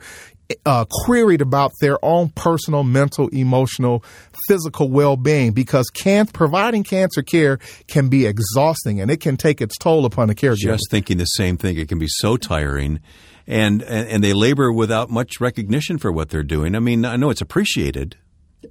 uh, 0.65 0.85
queried 0.89 1.41
about 1.41 1.71
their 1.81 2.03
own 2.03 2.29
personal, 2.29 2.83
mental, 2.83 3.27
emotional, 3.29 4.03
physical 4.47 4.89
well-being 4.89 5.51
because 5.51 5.89
can, 5.89 6.27
providing 6.27 6.83
cancer 6.83 7.21
care 7.21 7.57
can 7.87 8.09
be 8.09 8.25
exhausting 8.25 9.01
and 9.01 9.09
it 9.09 9.17
can 9.17 9.37
take 9.37 9.61
its 9.61 9.77
toll 9.77 10.05
upon 10.05 10.29
a 10.29 10.33
caregiver. 10.33 10.57
Just 10.57 10.91
thinking 10.91 11.17
the 11.17 11.25
same 11.25 11.57
thing. 11.57 11.77
It 11.77 11.87
can 11.87 11.99
be 11.99 12.07
so 12.07 12.37
tiring. 12.37 12.99
And, 13.47 13.83
and 13.83 14.07
and 14.07 14.23
they 14.23 14.33
labor 14.33 14.71
without 14.71 15.11
much 15.11 15.39
recognition 15.39 15.99
for 15.99 16.11
what 16.11 16.29
they're 16.29 16.41
doing. 16.41 16.75
I 16.75 16.79
mean, 16.79 17.05
I 17.05 17.15
know 17.15 17.29
it's 17.29 17.41
appreciated, 17.41 18.17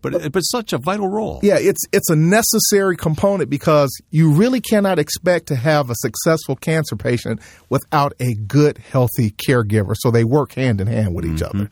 but 0.02 0.12
but 0.12 0.36
it's 0.36 0.50
such 0.50 0.72
a 0.72 0.78
vital 0.78 1.08
role. 1.08 1.40
Yeah, 1.42 1.58
it's 1.58 1.82
it's 1.92 2.10
a 2.10 2.16
necessary 2.16 2.96
component 2.96 3.50
because 3.50 3.90
you 4.10 4.32
really 4.32 4.60
cannot 4.60 4.98
expect 4.98 5.46
to 5.48 5.56
have 5.56 5.90
a 5.90 5.94
successful 5.96 6.56
cancer 6.56 6.96
patient 6.96 7.40
without 7.68 8.12
a 8.20 8.34
good, 8.34 8.78
healthy 8.78 9.30
caregiver. 9.30 9.94
So 9.96 10.10
they 10.10 10.24
work 10.24 10.52
hand 10.52 10.80
in 10.80 10.86
hand 10.86 11.14
with 11.14 11.24
each 11.24 11.40
mm-hmm. 11.40 11.60
other. 11.60 11.70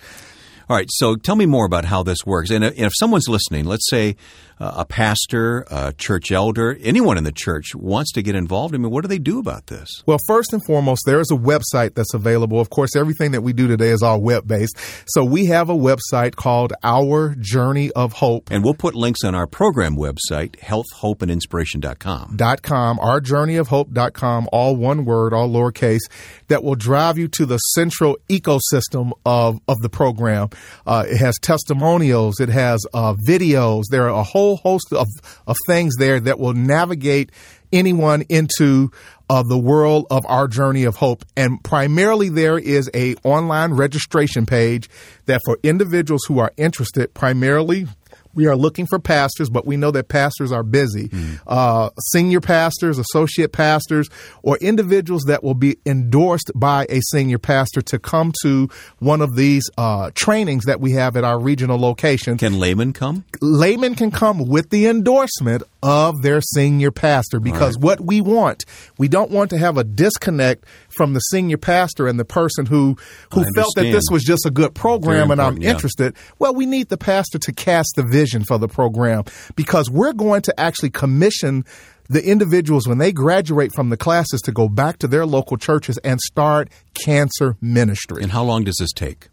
All 0.69 0.77
right, 0.77 0.89
so 0.91 1.17
tell 1.17 1.37
me 1.37 1.47
more 1.47 1.67
about 1.67 1.85
how 1.85 2.03
this 2.03 2.25
works. 2.25 2.51
And 2.51 2.65
if 2.65 2.93
someone's 2.99 3.29
listening, 3.29 3.65
let's 3.65 3.89
say 3.91 4.17
uh, 4.61 4.73
a 4.77 4.85
pastor, 4.85 5.67
a 5.71 5.93
church 5.93 6.31
elder, 6.31 6.79
anyone 6.81 7.19
in 7.19 7.25
the 7.25 7.33
church 7.33 7.75
wants 7.75 8.13
to 8.13 8.23
get 8.23 8.37
involved, 8.37 8.75
I 8.75 8.79
mean, 8.79 8.91
what 8.91 9.03
do 9.03 9.09
they 9.09 9.19
do 9.19 9.41
about 9.41 9.67
this? 9.67 10.03
Well, 10.07 10.19
first 10.27 10.53
and 10.53 10.65
foremost, 10.65 11.03
there 11.05 11.19
is 11.21 11.31
a 11.33 11.37
website 11.37 11.95
that's 11.95 12.15
available. 12.15 12.61
Of 12.61 12.71
course, 12.71 12.95
everything 12.95 13.33
that 13.33 13.41
we 13.41 13.53
do 13.53 13.67
today 13.67 13.89
is 13.89 14.03
all 14.03 14.21
web 14.21 14.47
based. 14.47 14.79
So 15.07 15.25
we 15.25 15.47
have 15.47 15.69
a 15.69 15.75
website 15.75 16.37
called 16.37 16.73
Our 16.85 17.35
Journey 17.35 17.91
of 17.93 18.13
Hope. 18.13 18.51
And 18.53 18.63
we'll 18.63 18.75
put 18.75 18.95
links 18.95 19.25
on 19.25 19.35
our 19.35 19.49
program 19.49 19.97
website, 19.97 20.57
healthhopeandinspiration.com. 20.61 22.37
Dot 22.37 22.63
com, 22.63 22.99
ourjourneyofhope.com, 22.99 24.49
all 24.53 24.77
one 24.77 25.05
word, 25.05 25.35
all 25.35 25.49
lowercase, 25.49 26.03
that 26.49 26.63
will 26.63 26.77
drive 26.77 27.19
you 27.19 27.27
to 27.29 27.47
the 27.47 27.59
central 27.59 28.17
ecosystem 28.29 29.11
of, 29.27 29.59
of 29.67 29.81
the 29.81 29.89
program. 29.89 30.51
Uh, 30.87 31.05
it 31.07 31.17
has 31.17 31.37
testimonials, 31.41 32.41
it 32.41 32.49
has 32.49 32.81
uh, 32.95 33.15
videos, 33.27 33.85
there 33.91 34.05
are 34.05 34.21
a 34.21 34.23
whole 34.23 34.57
host 34.57 34.93
of, 34.93 35.07
of 35.47 35.57
things 35.67 35.95
there 35.99 36.21
that 36.21 36.39
will 36.39 36.55
navigate 36.55 37.31
anyone 37.73 38.23
into 38.29 38.91
uh, 39.31 39.43
the 39.43 39.59
world 39.59 40.07
of 40.11 40.27
our 40.27 40.47
journey 40.47 40.85
of 40.85 40.97
hope. 40.97 41.25
And 41.37 41.63
primarily 41.65 42.29
there 42.29 42.59
is 42.59 42.91
a 42.95 43.15
online 43.25 43.73
registration 43.73 44.45
page 44.45 44.91
that 45.27 45.41
for 45.45 45.59
individuals 45.63 46.25
who 46.29 46.39
are 46.39 46.53
interested 46.57 47.15
primarily 47.15 47.87
we 48.35 48.47
are 48.47 48.57
looking 48.57 48.87
for 48.87 48.99
pastors, 48.99 49.51
but 49.51 49.67
we 49.67 49.77
know 49.77 49.91
that 49.91 50.09
pastors 50.09 50.53
are 50.53 50.63
busy. 50.63 51.11
Uh, 51.47 51.91
senior 52.13 52.41
pastors, 52.41 52.99
associate 52.99 53.53
pastors, 53.53 54.09
or 54.43 54.57
individuals 54.59 55.23
that 55.27 55.43
will 55.45 55.55
be 55.55 55.77
endorsed 55.87 56.51
by 56.55 56.87
a 56.89 57.01
senior 57.11 57.39
pastor 57.39 57.83
to 57.83 57.99
come 57.99 58.33
to 58.43 58.69
one 58.99 59.21
of 59.21 59.37
these 59.37 59.69
uh, 59.79 60.11
trainings 60.15 60.65
that 60.65 60.81
we 60.81 60.93
have 60.93 61.17
at 61.17 61.25
our 61.25 61.39
regional 61.39 61.79
locations. 61.79 62.41
Can 62.41 62.59
laymen 62.59 62.93
come? 62.93 63.25
laymen 63.41 63.95
can 63.95 64.11
come 64.11 64.47
with 64.49 64.71
the 64.71 64.87
endorsement 64.87 65.63
of 65.83 66.23
their 66.23 66.41
senior 66.41 66.91
pastor 66.91 67.41
because 67.41 67.77
what 67.77 68.01
we 68.01 68.21
want, 68.21 68.65
we 68.99 69.09
don't 69.09 69.31
want 69.31 69.51
to 69.51 69.59
have 69.59 69.77
a 69.77 69.85
disconnect 69.85 70.65
from 70.89 71.13
the 71.13 71.21
senior 71.21 71.59
pastor 71.59 72.07
and 72.07 72.21
the 72.21 72.25
person 72.25 72.67
who 72.67 72.97
who 73.33 73.45
felt 73.55 73.75
that 73.75 73.83
this 73.83 74.05
was 74.11 74.23
just 74.23 74.47
a 74.47 74.51
good 74.51 74.75
program 74.75 75.31
and 75.31 75.41
I'm 75.41 75.59
yeah. 75.59 75.71
interested. 75.71 76.15
Well, 76.39 76.55
we 76.55 76.67
need 76.67 76.89
the 76.89 76.97
pastor 76.97 77.39
to 77.39 77.53
cast 77.53 77.93
the 77.97 78.05
vision 78.05 78.45
for 78.45 78.59
the 78.59 78.69
program 78.69 79.25
because 79.57 79.91
we're 79.91 80.13
going 80.13 80.43
to 80.43 80.61
actually 80.61 80.91
commission 80.91 81.65
the 82.09 82.25
individuals 82.25 82.87
when 82.87 82.99
they 82.99 83.13
graduate 83.13 83.73
from 83.75 83.89
the 83.89 83.97
classes 83.97 84.41
to 84.43 84.53
go 84.53 84.69
back 84.69 84.99
to 84.99 85.09
their 85.09 85.25
local 85.25 85.57
churches 85.57 85.99
and 85.99 86.21
start 86.21 86.69
cancer 86.95 87.57
ministry 87.61 88.23
And 88.23 88.33
how 88.33 88.45
long 88.45 88.65
does 88.65 88.77
this 88.77 88.93
take? 88.93 89.29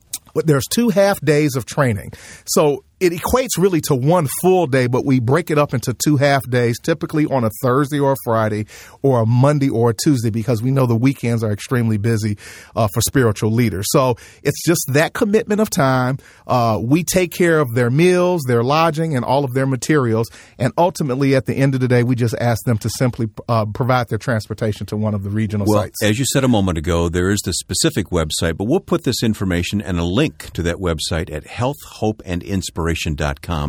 there's 0.45 0.65
two 0.71 0.89
half 0.89 1.19
days 1.21 1.55
of 1.55 1.65
training. 1.65 2.13
So 2.45 2.83
it 2.99 3.13
equates 3.13 3.57
really 3.57 3.81
to 3.81 3.95
one 3.95 4.27
full 4.41 4.67
day, 4.67 4.87
but 4.87 5.05
we 5.05 5.19
break 5.19 5.49
it 5.49 5.57
up 5.57 5.73
into 5.73 5.93
two 5.93 6.17
half 6.17 6.47
days, 6.49 6.77
typically 6.79 7.25
on 7.25 7.43
a 7.43 7.49
Thursday 7.61 7.99
or 7.99 8.13
a 8.13 8.15
Friday 8.23 8.65
or 9.01 9.21
a 9.21 9.25
Monday 9.25 9.69
or 9.69 9.91
a 9.91 9.93
Tuesday, 9.93 10.29
because 10.29 10.61
we 10.61 10.71
know 10.71 10.85
the 10.85 10.95
weekends 10.95 11.43
are 11.43 11.51
extremely 11.51 11.97
busy 11.97 12.37
uh, 12.75 12.87
for 12.93 13.01
spiritual 13.01 13.51
leaders. 13.51 13.85
So 13.89 14.15
it's 14.43 14.63
just 14.65 14.81
that 14.93 15.13
commitment 15.13 15.61
of 15.61 15.69
time. 15.69 16.17
Uh, 16.45 16.79
we 16.81 17.03
take 17.03 17.31
care 17.31 17.59
of 17.59 17.73
their 17.73 17.89
meals, 17.89 18.41
their 18.47 18.63
lodging, 18.63 19.15
and 19.15 19.23
all 19.23 19.45
of 19.45 19.53
their 19.53 19.65
materials. 19.65 20.29
And 20.57 20.73
ultimately, 20.77 21.35
at 21.35 21.45
the 21.45 21.55
end 21.55 21.75
of 21.75 21.81
the 21.81 21.87
day, 21.87 22.03
we 22.03 22.15
just 22.15 22.35
ask 22.39 22.63
them 22.65 22.77
to 22.79 22.89
simply 22.89 23.29
uh, 23.47 23.65
provide 23.67 24.09
their 24.09 24.17
transportation 24.17 24.85
to 24.87 24.97
one 24.97 25.13
of 25.13 25.23
the 25.23 25.29
regional 25.29 25.65
Well, 25.67 25.83
sites. 25.83 26.03
as 26.03 26.19
you 26.19 26.25
said 26.25 26.43
a 26.43 26.47
moment 26.47 26.77
ago, 26.77 27.09
there 27.09 27.29
is 27.29 27.39
the 27.45 27.53
specific 27.53 28.07
website, 28.07 28.57
but 28.57 28.65
we'll 28.65 28.79
put 28.79 29.03
this 29.03 29.23
information 29.23 29.81
and 29.81 29.99
a 29.99 30.03
link 30.03 30.51
to 30.53 30.63
that 30.63 30.77
website 30.77 31.31
at 31.31 31.45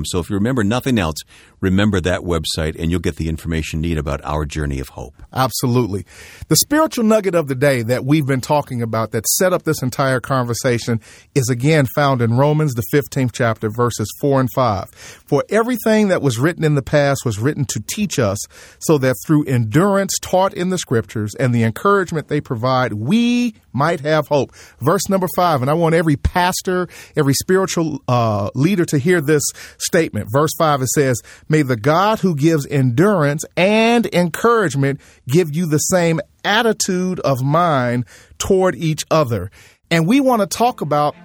So 0.06 0.18
if 0.18 0.30
you 0.30 0.34
remember 0.34 0.64
nothing 0.64 0.98
else, 0.98 1.16
remember 1.60 2.00
that 2.00 2.20
website 2.20 2.76
and 2.78 2.90
you'll 2.90 3.00
get 3.00 3.16
the 3.16 3.28
information 3.28 3.82
you 3.82 3.90
need 3.90 3.98
about 3.98 4.20
our 4.24 4.44
journey 4.44 4.80
of 4.80 4.90
hope. 4.90 5.14
Absolutely. 5.32 6.04
The 6.48 6.56
spiritual 6.56 7.04
nugget 7.04 7.34
of 7.34 7.48
the 7.48 7.54
day 7.54 7.82
that 7.82 8.04
we've 8.04 8.26
been 8.26 8.40
talking 8.40 8.82
about 8.82 9.12
that 9.12 9.26
set 9.26 9.52
up 9.52 9.62
this 9.62 9.82
entire 9.82 10.20
conversation 10.20 11.00
is 11.34 11.48
again 11.48 11.86
found 11.94 12.22
in 12.22 12.36
Romans, 12.36 12.74
the 12.74 12.84
15th 12.92 13.30
chapter, 13.32 13.70
verses 13.70 14.10
4 14.20 14.40
and 14.40 14.50
5. 14.54 14.88
For 15.26 15.44
everything 15.50 16.08
that 16.08 16.22
was 16.22 16.38
written 16.38 16.64
in 16.64 16.74
the 16.74 16.82
past 16.82 17.24
was 17.24 17.38
written 17.38 17.64
to 17.66 17.80
teach 17.80 18.18
us, 18.18 18.38
so 18.80 18.98
that 18.98 19.16
through 19.26 19.44
endurance 19.44 20.12
taught 20.20 20.54
in 20.54 20.70
the 20.70 20.78
scriptures 20.78 21.34
and 21.38 21.54
the 21.54 21.62
encouragement 21.62 22.28
they 22.28 22.40
provide, 22.40 22.92
we 22.94 23.54
might 23.72 24.00
have 24.00 24.28
hope. 24.28 24.54
Verse 24.80 25.08
number 25.08 25.28
5, 25.36 25.62
and 25.62 25.70
I 25.70 25.74
want 25.74 25.94
every 25.94 26.16
pastor, 26.16 26.88
every 27.16 27.34
spiritual 27.34 28.02
uh, 28.08 28.50
leader 28.54 28.84
to 28.86 28.98
hear 28.98 29.20
this 29.20 29.42
statement. 29.78 30.28
Verse 30.32 30.50
5, 30.58 30.82
it 30.82 30.88
says, 30.88 31.20
May 31.50 31.62
the 31.62 31.76
God 31.76 32.20
who 32.20 32.36
gives 32.36 32.64
endurance 32.68 33.44
and 33.56 34.06
encouragement 34.14 35.00
give 35.28 35.48
you 35.52 35.66
the 35.66 35.78
same 35.78 36.20
attitude 36.44 37.18
of 37.20 37.42
mind 37.42 38.06
toward 38.38 38.76
each 38.76 39.04
other. 39.10 39.50
And 39.90 40.06
we 40.06 40.20
want 40.20 40.42
to 40.42 40.46
talk 40.46 40.80
about 40.80 41.16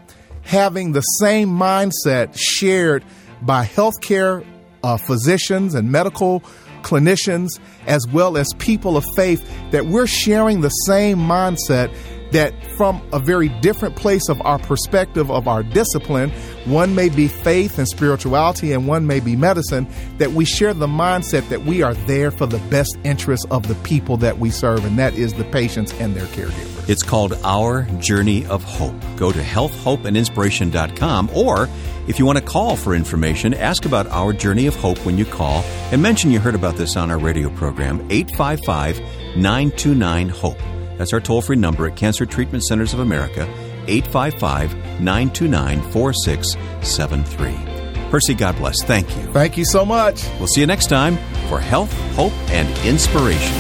having 0.42 0.94
the 0.94 1.02
same 1.02 1.50
mindset 1.50 2.36
shared 2.36 3.06
by 3.44 3.66
healthcare 3.66 4.44
uh, 4.84 4.98
physicians 4.98 5.76
and 5.76 5.92
medical 5.92 6.42
clinicians, 6.82 7.60
as 7.86 8.08
well 8.08 8.36
as 8.36 8.48
people 8.58 8.98
of 8.98 9.06
faith, 9.16 9.48
that 9.70 9.86
we're 9.86 10.08
sharing 10.08 10.62
the 10.62 10.70
same 10.70 11.20
mindset 11.20 11.96
that 12.36 12.54
from 12.76 13.02
a 13.14 13.20
very 13.20 13.48
different 13.62 13.96
place 13.96 14.28
of 14.28 14.42
our 14.42 14.60
perspective 14.60 15.32
of 15.32 15.48
our 15.48 15.64
discipline, 15.64 16.30
one 16.66 16.94
may 16.94 17.08
be 17.08 17.30
faith 17.30 17.78
and 17.78 17.88
spirituality, 17.88 18.74
and 18.74 18.90
one 18.90 19.08
may 19.08 19.22
be 19.22 19.38
medicine, 19.38 19.88
that 20.18 20.32
we 20.32 20.44
share 20.44 20.74
the 20.74 20.86
mindset 20.86 21.48
that 21.48 21.64
we 21.64 21.82
are 21.82 21.94
there 21.94 22.32
for 22.32 22.46
the 22.46 22.58
best 22.70 22.98
interests 23.06 23.46
of 23.52 23.70
the 23.70 23.76
people 23.76 24.18
that 24.18 24.38
we 24.38 24.50
serve, 24.50 24.84
and 24.84 25.00
that 25.00 25.14
is 25.14 25.34
the 25.36 25.46
patients 25.46 25.94
and 26.02 26.14
their 26.14 26.26
caregivers. 26.28 26.90
It's 26.90 27.04
called 27.04 27.40
Our 27.46 27.84
Journey 28.00 28.46
of 28.48 28.66
Hope. 28.66 29.02
Go 29.16 29.32
to 29.32 29.40
healthhopeandinspiration.com 29.40 31.30
or 31.34 31.70
if 32.08 32.20
you 32.20 32.26
want 32.26 32.38
to 32.38 32.44
call 32.44 32.76
for 32.76 32.94
information, 32.94 33.54
ask 33.54 33.86
about 33.86 34.08
Our 34.08 34.34
Journey 34.34 34.68
of 34.68 34.76
Hope 34.76 35.00
when 35.06 35.18
you 35.18 35.26
call 35.26 35.64
and 35.92 36.02
mention 36.02 36.32
you 36.32 36.40
heard 36.40 36.54
about 36.54 36.76
this 36.76 36.98
on 36.98 37.10
our 37.10 37.18
radio 37.18 37.50
program, 37.52 38.06
855 38.12 39.00
929 39.38 40.30
HOPE. 40.30 40.75
That's 40.98 41.14
our 41.14 41.20
toll 41.20 41.42
free 41.42 41.58
number 41.58 41.88
at 41.88 41.96
Cancer 41.96 42.26
Treatment 42.26 42.64
Centers 42.64 42.94
of 42.94 43.00
America, 43.00 43.44
855 43.88 45.02
929 45.02 45.82
4673. 45.92 48.10
Percy, 48.10 48.34
God 48.34 48.56
bless. 48.58 48.82
Thank 48.84 49.10
you. 49.18 49.24
Thank 49.34 49.58
you 49.58 49.66
so 49.66 49.86
much. 49.86 50.26
We'll 50.40 50.48
see 50.48 50.62
you 50.62 50.68
next 50.68 50.88
time 50.88 51.18
for 51.50 51.60
Health, 51.60 51.92
Hope, 52.14 52.34
and 52.50 52.70
Inspiration. 52.88 53.56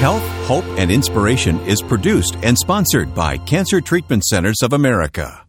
Health, 0.00 0.24
Hope, 0.48 0.64
and 0.78 0.90
Inspiration 0.90 1.60
is 1.60 1.80
produced 1.80 2.34
and 2.42 2.58
sponsored 2.58 3.14
by 3.14 3.38
Cancer 3.38 3.80
Treatment 3.80 4.24
Centers 4.24 4.60
of 4.62 4.72
America. 4.72 5.46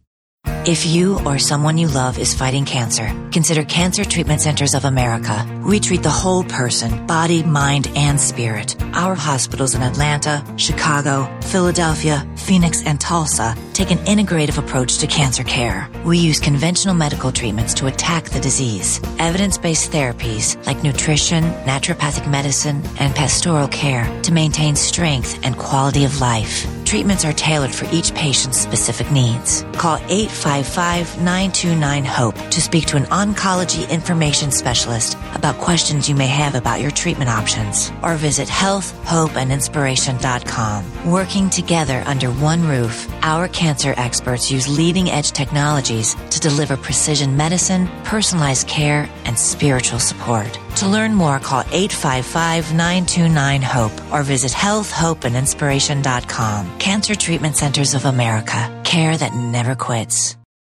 If 0.66 0.86
you 0.86 1.20
or 1.26 1.40
someone 1.40 1.78
you 1.78 1.90
love 1.90 2.18
is 2.18 2.34
fighting 2.34 2.64
cancer, 2.64 3.14
consider 3.34 3.66
Cancer 3.66 4.06
Treatment 4.06 4.40
Centers 4.40 4.74
of 4.74 4.86
America. 4.86 5.46
We 5.68 5.82
treat 5.82 6.04
the 6.04 6.10
whole 6.10 6.46
person, 6.46 7.06
body, 7.06 7.44
mind, 7.44 7.92
and 7.98 8.18
spirit. 8.18 8.82
Our 8.94 9.14
hospitals 9.14 9.76
in 9.76 9.82
Atlanta, 9.82 10.42
Chicago, 10.56 11.28
Philadelphia, 11.42 12.26
Phoenix, 12.38 12.82
and 12.86 12.98
Tulsa 13.02 13.58
take 13.74 13.92
an 13.92 13.98
integrative 14.06 14.58
approach 14.58 15.00
to 15.00 15.08
cancer 15.08 15.44
care. 15.44 15.90
We 16.06 16.18
use 16.18 16.40
conventional 16.40 16.96
medical 16.96 17.34
treatments 17.34 17.74
to 17.76 17.88
attack 17.88 18.30
the 18.30 18.40
disease. 18.40 19.02
Evidence 19.20 19.58
based 19.58 19.92
therapies 19.92 20.56
like 20.66 20.82
nutrition, 20.82 21.44
naturopathic 21.66 22.32
medicine, 22.32 22.82
and 23.02 23.14
pastoral 23.14 23.68
care 23.68 24.06
to 24.22 24.32
maintain 24.32 24.78
strength 24.78 25.38
and 25.44 25.58
quality 25.58 26.06
of 26.06 26.22
life. 26.22 26.66
Treatments 26.86 27.26
are 27.26 27.34
tailored 27.34 27.74
for 27.74 27.88
each 27.92 28.14
patient's 28.14 28.60
specific 28.60 29.12
needs. 29.12 29.66
Call 29.74 29.96
855 30.08 31.18
929 31.18 32.06
HOPE 32.06 32.36
to 32.36 32.62
speak 32.62 32.86
to 32.88 32.98
an 32.98 33.06
oncology 33.06 33.90
information 33.90 34.52
specialist 34.52 35.18
about 35.34 35.58
questions 35.58 36.08
you 36.08 36.14
may 36.16 36.28
have 36.28 36.54
about 36.56 36.80
your 36.82 36.92
treatment 36.92 37.30
options. 37.30 37.92
Or 38.04 38.16
visit 38.16 38.48
healthhopeandinspiration.com. 38.48 41.12
Working 41.12 41.50
together 41.50 42.04
under 42.06 42.30
one 42.30 42.68
roof, 42.68 43.12
our 43.24 43.48
cancer 43.48 43.96
experts 43.98 44.52
use 44.52 44.68
leading 44.68 45.10
edge 45.10 45.32
technologies 45.32 46.14
to 46.30 46.40
deliver 46.40 46.78
precision 46.78 47.36
medicine, 47.36 47.88
personalized 48.04 48.68
care, 48.68 49.10
and 49.26 49.40
spiritual 49.40 49.98
support. 50.00 50.60
To 50.78 50.88
learn 50.88 51.14
more, 51.14 51.40
call 51.40 51.62
855 51.72 52.74
929 52.74 53.62
HOPE 53.62 53.94
or 54.12 54.24
visit 54.24 54.52
healthhopeandinspiration.com. 54.52 56.80
Cancer 56.80 57.14
Treatment 57.16 57.56
Centers 57.56 57.94
of 57.94 58.06
America. 58.06 58.82
Care 58.84 59.16
that 59.18 59.36
never 59.36 59.76
quits. 59.76 60.36